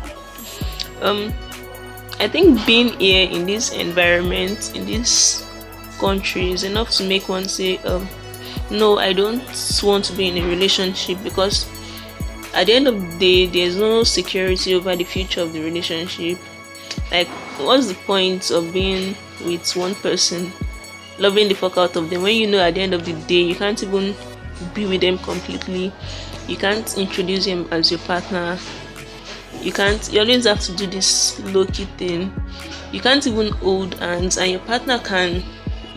Um, 1.02 1.34
I 2.20 2.28
think 2.28 2.66
being 2.66 2.90
here 3.00 3.30
in 3.30 3.46
this 3.46 3.72
environment, 3.72 4.76
in 4.76 4.86
this 4.86 5.46
country, 6.00 6.52
is 6.52 6.64
enough 6.64 6.92
to 6.92 7.08
make 7.08 7.28
one 7.28 7.46
say, 7.46 7.78
um, 7.80 8.08
no, 8.70 9.00
I 9.00 9.14
don't 9.14 9.42
want 9.84 10.06
to 10.06 10.14
be 10.14 10.28
in 10.28 10.38
a 10.38 10.48
relationship 10.48 11.18
because 11.24 11.68
at 12.54 12.68
the 12.68 12.74
end 12.74 12.88
of 12.88 13.02
the 13.02 13.18
day, 13.18 13.46
there's 13.48 13.76
no 13.76 14.04
security 14.04 14.76
over 14.76 14.96
the 14.96 15.04
future 15.04 15.42
of 15.42 15.54
the 15.54 15.62
relationship. 15.62 16.38
Like, 17.12 17.28
what's 17.58 17.88
the 17.88 17.94
point 17.94 18.52
of 18.52 18.72
being 18.72 19.16
with 19.44 19.76
one 19.76 19.96
person, 19.96 20.52
loving 21.18 21.48
the 21.48 21.56
fuck 21.56 21.78
out 21.78 21.96
of 21.96 22.10
them, 22.10 22.22
when 22.22 22.36
you 22.36 22.48
know 22.48 22.60
at 22.60 22.76
the 22.76 22.82
end 22.82 22.94
of 22.94 23.06
the 23.06 23.14
day 23.14 23.42
you 23.42 23.56
can't 23.56 23.82
even 23.82 24.14
be 24.74 24.86
with 24.86 25.02
them 25.02 25.18
completely, 25.20 25.92
you 26.48 26.58
can't 26.58 26.98
introduce 26.98 27.46
him 27.46 27.68
as 27.72 27.92
your 27.92 28.00
partner, 28.02 28.58
you 29.62 29.72
can't, 29.72 30.12
you 30.12 30.20
always 30.20 30.46
have 30.46 30.60
to 30.62 30.76
do 30.76 30.88
this 30.88 31.40
low 31.54 31.66
key 31.66 31.86
thing, 31.98 32.34
you 32.92 33.00
can't 33.00 33.26
even 33.28 33.52
hold 33.54 33.94
hands, 33.96 34.38
and 34.38 34.52
your 34.52 34.60
partner 34.62 35.00
can 35.00 35.44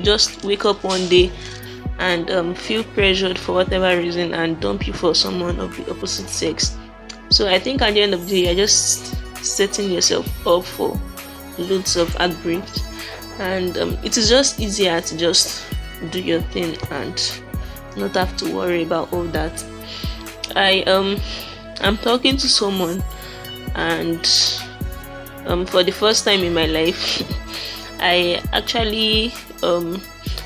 just 0.02 0.44
wake 0.44 0.64
up 0.64 0.82
one 0.84 1.08
day 1.08 1.30
and 1.98 2.30
um, 2.30 2.54
feel 2.54 2.82
pressured 2.82 3.38
for 3.38 3.52
whatever 3.52 3.96
reason 3.96 4.34
and 4.34 4.60
dump 4.60 4.86
you 4.86 4.92
for 4.92 5.14
someone 5.14 5.60
of 5.60 5.76
the 5.76 5.90
opposite 5.90 6.28
sex. 6.28 6.76
So 7.30 7.48
I 7.48 7.58
think 7.58 7.82
at 7.82 7.94
the 7.94 8.02
end 8.02 8.14
of 8.14 8.26
the 8.26 8.30
day, 8.30 8.46
you're 8.46 8.54
just 8.54 9.16
setting 9.44 9.90
yourself 9.90 10.46
up 10.46 10.64
for 10.64 11.00
loads 11.58 11.96
of 11.96 12.14
heartbreaks, 12.16 12.82
and 13.38 13.78
um, 13.78 13.98
it 14.02 14.16
is 14.16 14.28
just 14.28 14.60
easier 14.60 15.00
to 15.00 15.16
just 15.16 15.64
do 16.10 16.20
your 16.20 16.40
thing 16.42 16.76
and 16.90 17.40
not 17.96 18.14
have 18.14 18.36
to 18.38 18.54
worry 18.54 18.82
about 18.82 19.12
all 19.12 19.24
that. 19.24 19.64
I 20.56 20.82
um 20.82 21.18
I'm 21.80 21.96
talking 21.98 22.36
to 22.36 22.48
someone, 22.48 23.02
and 23.74 24.24
um 25.46 25.66
for 25.66 25.82
the 25.82 25.92
first 25.92 26.24
time 26.24 26.40
in 26.40 26.54
my 26.54 26.66
life, 26.66 27.22
I 28.00 28.42
actually 28.52 29.34
um 29.62 30.00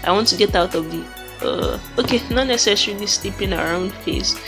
I 0.04 0.12
want 0.12 0.28
to 0.28 0.36
get 0.36 0.54
out 0.54 0.74
of 0.74 0.90
the 0.90 1.04
uh, 1.42 1.78
okay, 1.98 2.20
not 2.30 2.46
necessarily 2.46 3.06
sleeping 3.06 3.52
around 3.52 3.92
phase, 3.92 4.40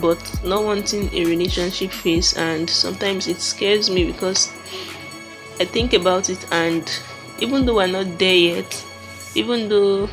but 0.00 0.18
not 0.44 0.64
wanting 0.64 1.12
a 1.12 1.24
relationship 1.24 1.90
phase, 1.90 2.36
and 2.36 2.68
sometimes 2.68 3.26
it 3.26 3.40
scares 3.40 3.90
me 3.90 4.04
because 4.04 4.52
I 5.58 5.64
think 5.64 5.92
about 5.92 6.30
it, 6.30 6.44
and 6.52 6.88
even 7.40 7.66
though 7.66 7.76
we're 7.76 7.86
not 7.86 8.18
there 8.18 8.34
yet, 8.34 8.84
even 9.34 9.68
though 9.68 10.08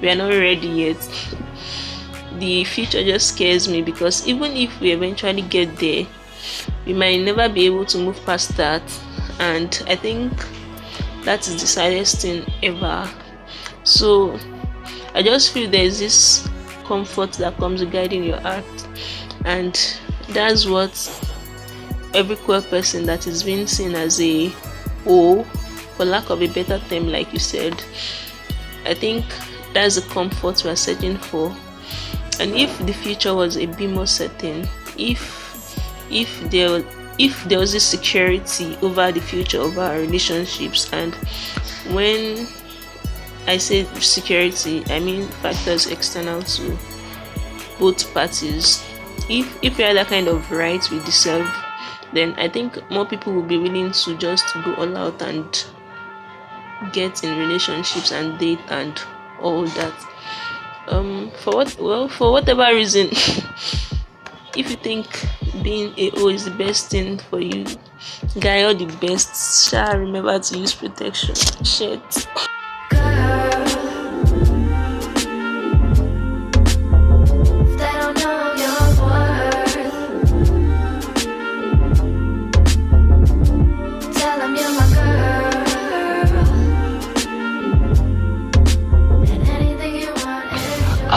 we 0.00 0.10
are 0.10 0.16
not 0.16 0.30
ready 0.30 0.68
yet, 0.68 0.98
the 2.38 2.64
future 2.64 3.02
just 3.02 3.34
scares 3.34 3.68
me 3.68 3.82
because 3.82 4.26
even 4.26 4.52
if 4.56 4.80
we 4.80 4.92
eventually 4.92 5.42
get 5.42 5.76
there, 5.76 6.06
we 6.86 6.92
might 6.92 7.20
never 7.20 7.48
be 7.48 7.66
able 7.66 7.84
to 7.86 7.98
move 7.98 8.24
past 8.24 8.56
that, 8.56 8.82
and 9.40 9.82
I 9.86 9.96
think 9.96 10.32
that 11.24 11.46
is 11.48 11.60
the 11.60 11.66
saddest 11.66 12.22
thing 12.22 12.46
ever. 12.62 13.08
So 13.84 14.38
I 15.14 15.22
just 15.22 15.52
feel 15.52 15.70
there's 15.70 15.98
this 15.98 16.48
comfort 16.84 17.32
that 17.34 17.56
comes 17.56 17.84
guiding 17.84 18.24
your 18.24 18.40
heart, 18.40 18.64
and 19.44 19.78
that's 20.30 20.66
what 20.66 20.92
every 22.14 22.36
queer 22.36 22.62
person 22.62 23.04
that 23.06 23.26
is 23.26 23.42
being 23.42 23.66
seen 23.66 23.94
as 23.94 24.20
a 24.20 24.52
O, 25.06 25.42
for 25.96 26.04
lack 26.04 26.30
of 26.30 26.42
a 26.42 26.46
better 26.46 26.78
term, 26.88 27.08
like 27.08 27.32
you 27.32 27.38
said, 27.38 27.82
I 28.84 28.94
think 28.94 29.24
that's 29.74 29.96
the 29.96 30.02
comfort 30.02 30.62
we're 30.64 30.76
searching 30.76 31.16
for. 31.16 31.54
And 32.40 32.54
if 32.54 32.78
the 32.78 32.92
future 32.92 33.34
was 33.34 33.56
a 33.56 33.66
bit 33.66 33.90
more 33.90 34.06
certain, 34.06 34.68
if 34.96 35.46
if 36.10 36.50
there 36.50 36.84
if 37.18 37.44
there 37.44 37.58
was 37.58 37.74
a 37.74 37.80
security 37.80 38.78
over 38.80 39.10
the 39.10 39.20
future 39.20 39.60
of 39.60 39.78
our 39.78 39.98
relationships 39.98 40.92
and 40.92 41.14
when 41.90 42.46
I 43.46 43.56
say 43.56 43.84
security, 44.00 44.84
I 44.88 45.00
mean 45.00 45.26
factors 45.42 45.86
external 45.86 46.42
to 46.42 46.78
both 47.78 48.12
parties. 48.14 48.84
If 49.28 49.58
if 49.62 49.78
we 49.78 49.84
had 49.84 49.96
that 49.96 50.08
kind 50.08 50.28
of 50.28 50.50
rights 50.50 50.90
we 50.90 51.00
deserve, 51.00 51.48
then 52.12 52.34
I 52.38 52.48
think 52.48 52.78
more 52.90 53.06
people 53.06 53.32
will 53.32 53.42
be 53.42 53.58
willing 53.58 53.92
to 53.92 54.16
just 54.18 54.54
go 54.64 54.74
all 54.74 54.96
out 54.96 55.20
and 55.22 55.44
get 56.92 57.24
in 57.24 57.38
relationships 57.38 58.12
and 58.12 58.38
date 58.38 58.60
and 58.68 59.00
all 59.40 59.64
that. 59.66 59.94
Um, 60.90 61.30
for 61.42 61.52
what? 61.54 61.76
Well, 61.78 62.08
for 62.08 62.32
whatever 62.32 62.66
reason, 62.74 63.08
if 64.56 64.70
you 64.70 64.76
think 64.76 65.06
being 65.62 65.92
a 65.98 66.10
O 66.16 66.28
is 66.28 66.44
the 66.44 66.50
best 66.50 66.90
thing 66.90 67.18
for 67.18 67.40
you, 67.40 67.66
guy, 68.40 68.62
all 68.62 68.74
the 68.74 68.86
best. 69.00 69.70
Shall 69.70 69.98
remember 69.98 70.38
to 70.38 70.58
use 70.58 70.74
protection. 70.74 71.34
Shit. 71.64 72.26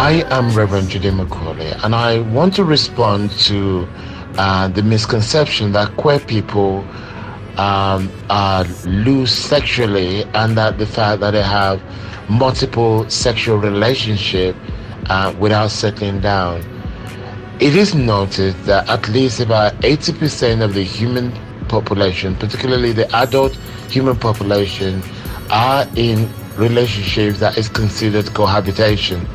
I 0.01 0.23
am 0.35 0.49
Reverend 0.55 0.87
Jide 0.87 1.15
Macaulay, 1.15 1.73
and 1.83 1.93
I 1.93 2.21
want 2.21 2.55
to 2.55 2.63
respond 2.63 3.29
to 3.45 3.87
uh, 4.35 4.67
the 4.67 4.81
misconception 4.81 5.73
that 5.73 5.95
queer 5.95 6.17
people 6.17 6.79
um, 7.57 8.11
are 8.27 8.63
loose 8.87 9.31
sexually 9.31 10.23
and 10.33 10.57
that 10.57 10.79
the 10.79 10.87
fact 10.87 11.21
that 11.21 11.31
they 11.31 11.43
have 11.43 11.79
multiple 12.27 13.07
sexual 13.11 13.59
relationship 13.59 14.55
uh, 15.05 15.35
without 15.37 15.69
settling 15.69 16.19
down. 16.19 16.63
It 17.59 17.75
is 17.75 17.93
noted 17.93 18.55
that 18.63 18.89
at 18.89 19.07
least 19.07 19.39
about 19.39 19.73
80% 19.81 20.63
of 20.63 20.73
the 20.73 20.83
human 20.83 21.31
population, 21.67 22.35
particularly 22.37 22.91
the 22.91 23.07
adult 23.15 23.53
human 23.91 24.17
population, 24.17 25.03
are 25.51 25.85
in 25.95 26.27
relationships 26.55 27.39
that 27.39 27.55
is 27.59 27.69
considered 27.69 28.33
cohabitation. 28.33 29.27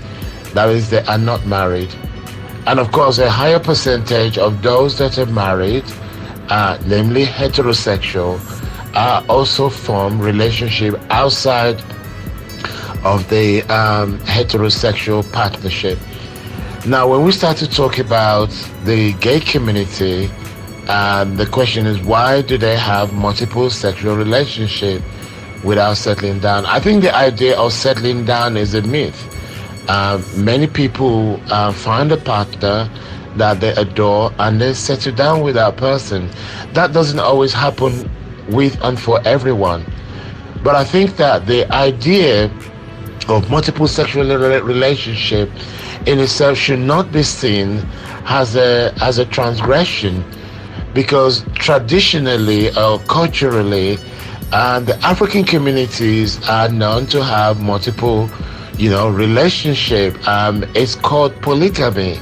That 0.57 0.71
is, 0.71 0.89
they 0.89 1.03
are 1.03 1.19
not 1.19 1.47
married. 1.47 1.95
And 2.67 2.81
of 2.81 2.91
course, 2.91 3.19
a 3.19 3.31
higher 3.31 3.59
percentage 3.59 4.39
of 4.39 4.63
those 4.63 4.97
that 4.97 5.19
are 5.19 5.27
married, 5.27 5.85
uh, 6.49 6.79
namely 6.87 7.27
heterosexual, 7.27 8.41
are 8.95 9.23
also 9.29 9.69
form 9.69 10.19
relationship 10.19 10.99
outside 11.11 11.79
of 13.05 13.29
the 13.29 13.65
um, 13.65 14.19
heterosexual 14.21 15.31
partnership. 15.31 15.99
Now, 16.87 17.07
when 17.07 17.23
we 17.23 17.33
start 17.33 17.59
to 17.59 17.69
talk 17.69 17.99
about 17.99 18.49
the 18.85 19.13
gay 19.21 19.41
community, 19.41 20.31
um, 20.89 21.37
the 21.37 21.45
question 21.45 21.85
is 21.85 22.01
why 22.01 22.41
do 22.41 22.57
they 22.57 22.77
have 22.77 23.13
multiple 23.13 23.69
sexual 23.69 24.17
relationship 24.17 25.03
without 25.63 25.99
settling 25.99 26.39
down? 26.39 26.65
I 26.65 26.81
think 26.81 27.03
the 27.03 27.15
idea 27.15 27.59
of 27.59 27.75
settling 27.75 28.25
down 28.25 28.57
is 28.57 28.73
a 28.73 28.81
myth. 28.81 29.36
Uh, 29.89 30.21
many 30.35 30.67
people 30.67 31.41
uh, 31.53 31.73
find 31.73 32.11
a 32.13 32.17
partner 32.17 32.91
that 33.37 33.61
they 33.61 33.71
adore 33.75 34.33
and 34.39 34.61
they 34.61 34.75
settle 34.75 35.13
down 35.15 35.43
with 35.43 35.55
that 35.55 35.77
person. 35.77 36.29
That 36.73 36.93
doesn't 36.93 37.21
always 37.21 37.53
happen 37.53 38.11
with 38.49 38.83
and 38.83 38.99
for 38.99 39.21
everyone. 39.27 39.85
But 40.63 40.75
I 40.75 40.85
think 40.85 41.17
that 41.17 41.47
the 41.47 41.71
idea 41.73 42.47
of 43.29 43.51
multiple 43.51 43.89
sexual 43.89 44.25
relationship 44.27 45.51
in 46.07 46.19
itself 46.19 46.57
should 46.59 46.79
not 46.79 47.13
be 47.13 47.23
seen 47.23 47.85
as 48.27 48.57
a 48.57 48.93
as 49.01 49.19
a 49.19 49.25
transgression 49.25 50.25
because 50.95 51.45
traditionally 51.55 52.69
or 52.77 52.99
culturally 53.01 53.99
uh, 54.53 54.81
the 54.81 54.97
African 55.05 55.45
communities 55.45 56.41
are 56.49 56.69
known 56.69 57.07
to 57.07 57.23
have 57.23 57.61
multiple 57.61 58.31
you 58.79 58.91
know 58.91 59.09
relationship 59.09 60.17
um, 60.29 60.65
it's 60.75 60.95
called 60.95 61.35
polygamy 61.43 62.19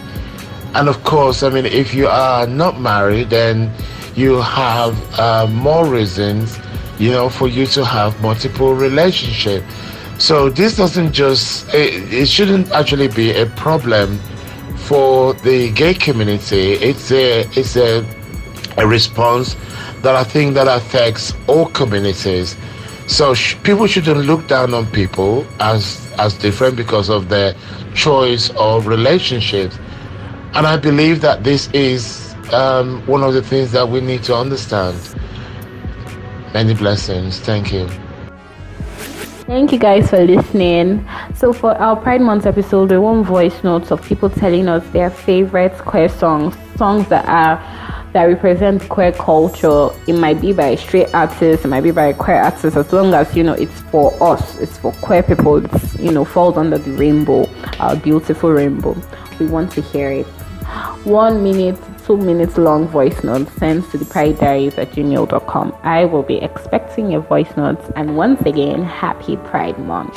and 0.74 0.88
of 0.88 1.02
course 1.04 1.42
I 1.42 1.50
mean 1.50 1.66
if 1.66 1.94
you 1.94 2.06
are 2.06 2.46
not 2.46 2.80
married 2.80 3.30
then 3.30 3.72
you 4.14 4.40
have 4.40 4.94
uh, 5.18 5.46
more 5.48 5.86
reasons 5.86 6.58
you 6.98 7.10
know 7.10 7.28
for 7.28 7.48
you 7.48 7.66
to 7.66 7.84
have 7.84 8.20
multiple 8.22 8.74
relationship 8.74 9.64
so 10.18 10.48
this 10.48 10.76
doesn't 10.76 11.12
just, 11.12 11.72
it, 11.74 12.12
it 12.12 12.28
shouldn't 12.28 12.70
actually 12.70 13.08
be 13.08 13.32
a 13.32 13.46
problem 13.46 14.18
for 14.76 15.34
the 15.34 15.72
gay 15.72 15.92
community. 15.94 16.74
It's 16.74 17.10
a, 17.10 17.40
it's 17.58 17.76
a, 17.76 18.06
a 18.78 18.86
response 18.86 19.56
that 20.02 20.14
I 20.14 20.22
think 20.22 20.54
that 20.54 20.68
affects 20.68 21.34
all 21.48 21.66
communities. 21.66 22.56
So 23.06 23.34
sh- 23.34 23.56
people 23.62 23.86
shouldn't 23.86 24.20
look 24.26 24.46
down 24.48 24.74
on 24.74 24.86
people 24.86 25.46
as 25.60 26.00
as 26.18 26.34
different 26.34 26.76
because 26.76 27.10
of 27.10 27.28
their 27.28 27.54
choice 27.94 28.50
of 28.56 28.86
relationships. 28.86 29.78
And 30.54 30.66
I 30.66 30.76
believe 30.76 31.20
that 31.20 31.44
this 31.44 31.68
is 31.72 32.34
um, 32.52 33.04
one 33.06 33.22
of 33.22 33.34
the 33.34 33.42
things 33.42 33.72
that 33.72 33.88
we 33.88 34.00
need 34.00 34.22
to 34.24 34.36
understand. 34.36 34.96
Many 36.52 36.74
blessings. 36.74 37.40
Thank 37.40 37.72
you. 37.72 37.88
Thank 39.46 39.72
you 39.72 39.78
guys 39.78 40.08
for 40.08 40.24
listening. 40.24 41.06
So 41.34 41.52
for 41.52 41.72
our 41.76 41.96
Pride 41.96 42.22
Month 42.22 42.46
episode, 42.46 42.90
we 42.90 42.98
want 42.98 43.26
voice 43.26 43.62
notes 43.62 43.90
of 43.90 44.02
people 44.02 44.30
telling 44.30 44.68
us 44.68 44.88
their 44.90 45.10
favorite 45.10 45.76
queer 45.78 46.08
songs, 46.08 46.56
songs 46.76 47.08
that 47.08 47.26
are 47.28 47.58
that 48.14 48.24
represent 48.24 48.88
queer 48.88 49.12
culture. 49.12 49.90
It 50.06 50.14
might 50.14 50.40
be 50.40 50.52
by 50.52 50.76
straight 50.76 51.12
artist, 51.12 51.64
it 51.64 51.68
might 51.68 51.82
be 51.82 51.90
by 51.90 52.12
queer 52.12 52.42
artist, 52.42 52.76
as 52.76 52.92
long 52.92 53.12
as 53.12 53.36
you 53.36 53.42
know 53.42 53.52
it's 53.54 53.82
for 53.82 54.14
us, 54.22 54.56
it's 54.58 54.78
for 54.78 54.92
queer 55.02 55.22
people, 55.22 55.64
it's 55.64 55.98
you 55.98 56.12
know, 56.12 56.24
falls 56.24 56.56
under 56.56 56.78
the 56.78 56.92
rainbow, 56.92 57.50
our 57.80 57.96
beautiful 57.96 58.52
rainbow. 58.52 58.96
We 59.38 59.46
want 59.46 59.72
to 59.72 59.82
hear 59.82 60.10
it. 60.10 60.26
One 61.04 61.42
minute 61.42 61.78
two 62.06 62.16
minutes 62.16 62.56
long 62.58 62.86
voice 62.86 63.24
note 63.24 63.48
sent 63.58 63.90
to 63.90 63.98
the 63.98 64.04
pride 64.04 64.38
diaries 64.38 64.78
at 64.78 64.92
gmail.com. 64.92 65.76
I 65.82 66.04
will 66.04 66.22
be 66.22 66.36
expecting 66.36 67.10
your 67.10 67.22
voice 67.22 67.56
notes 67.56 67.90
and 67.96 68.16
once 68.16 68.40
again, 68.42 68.84
happy 68.84 69.36
Pride 69.38 69.78
Month. 69.78 70.14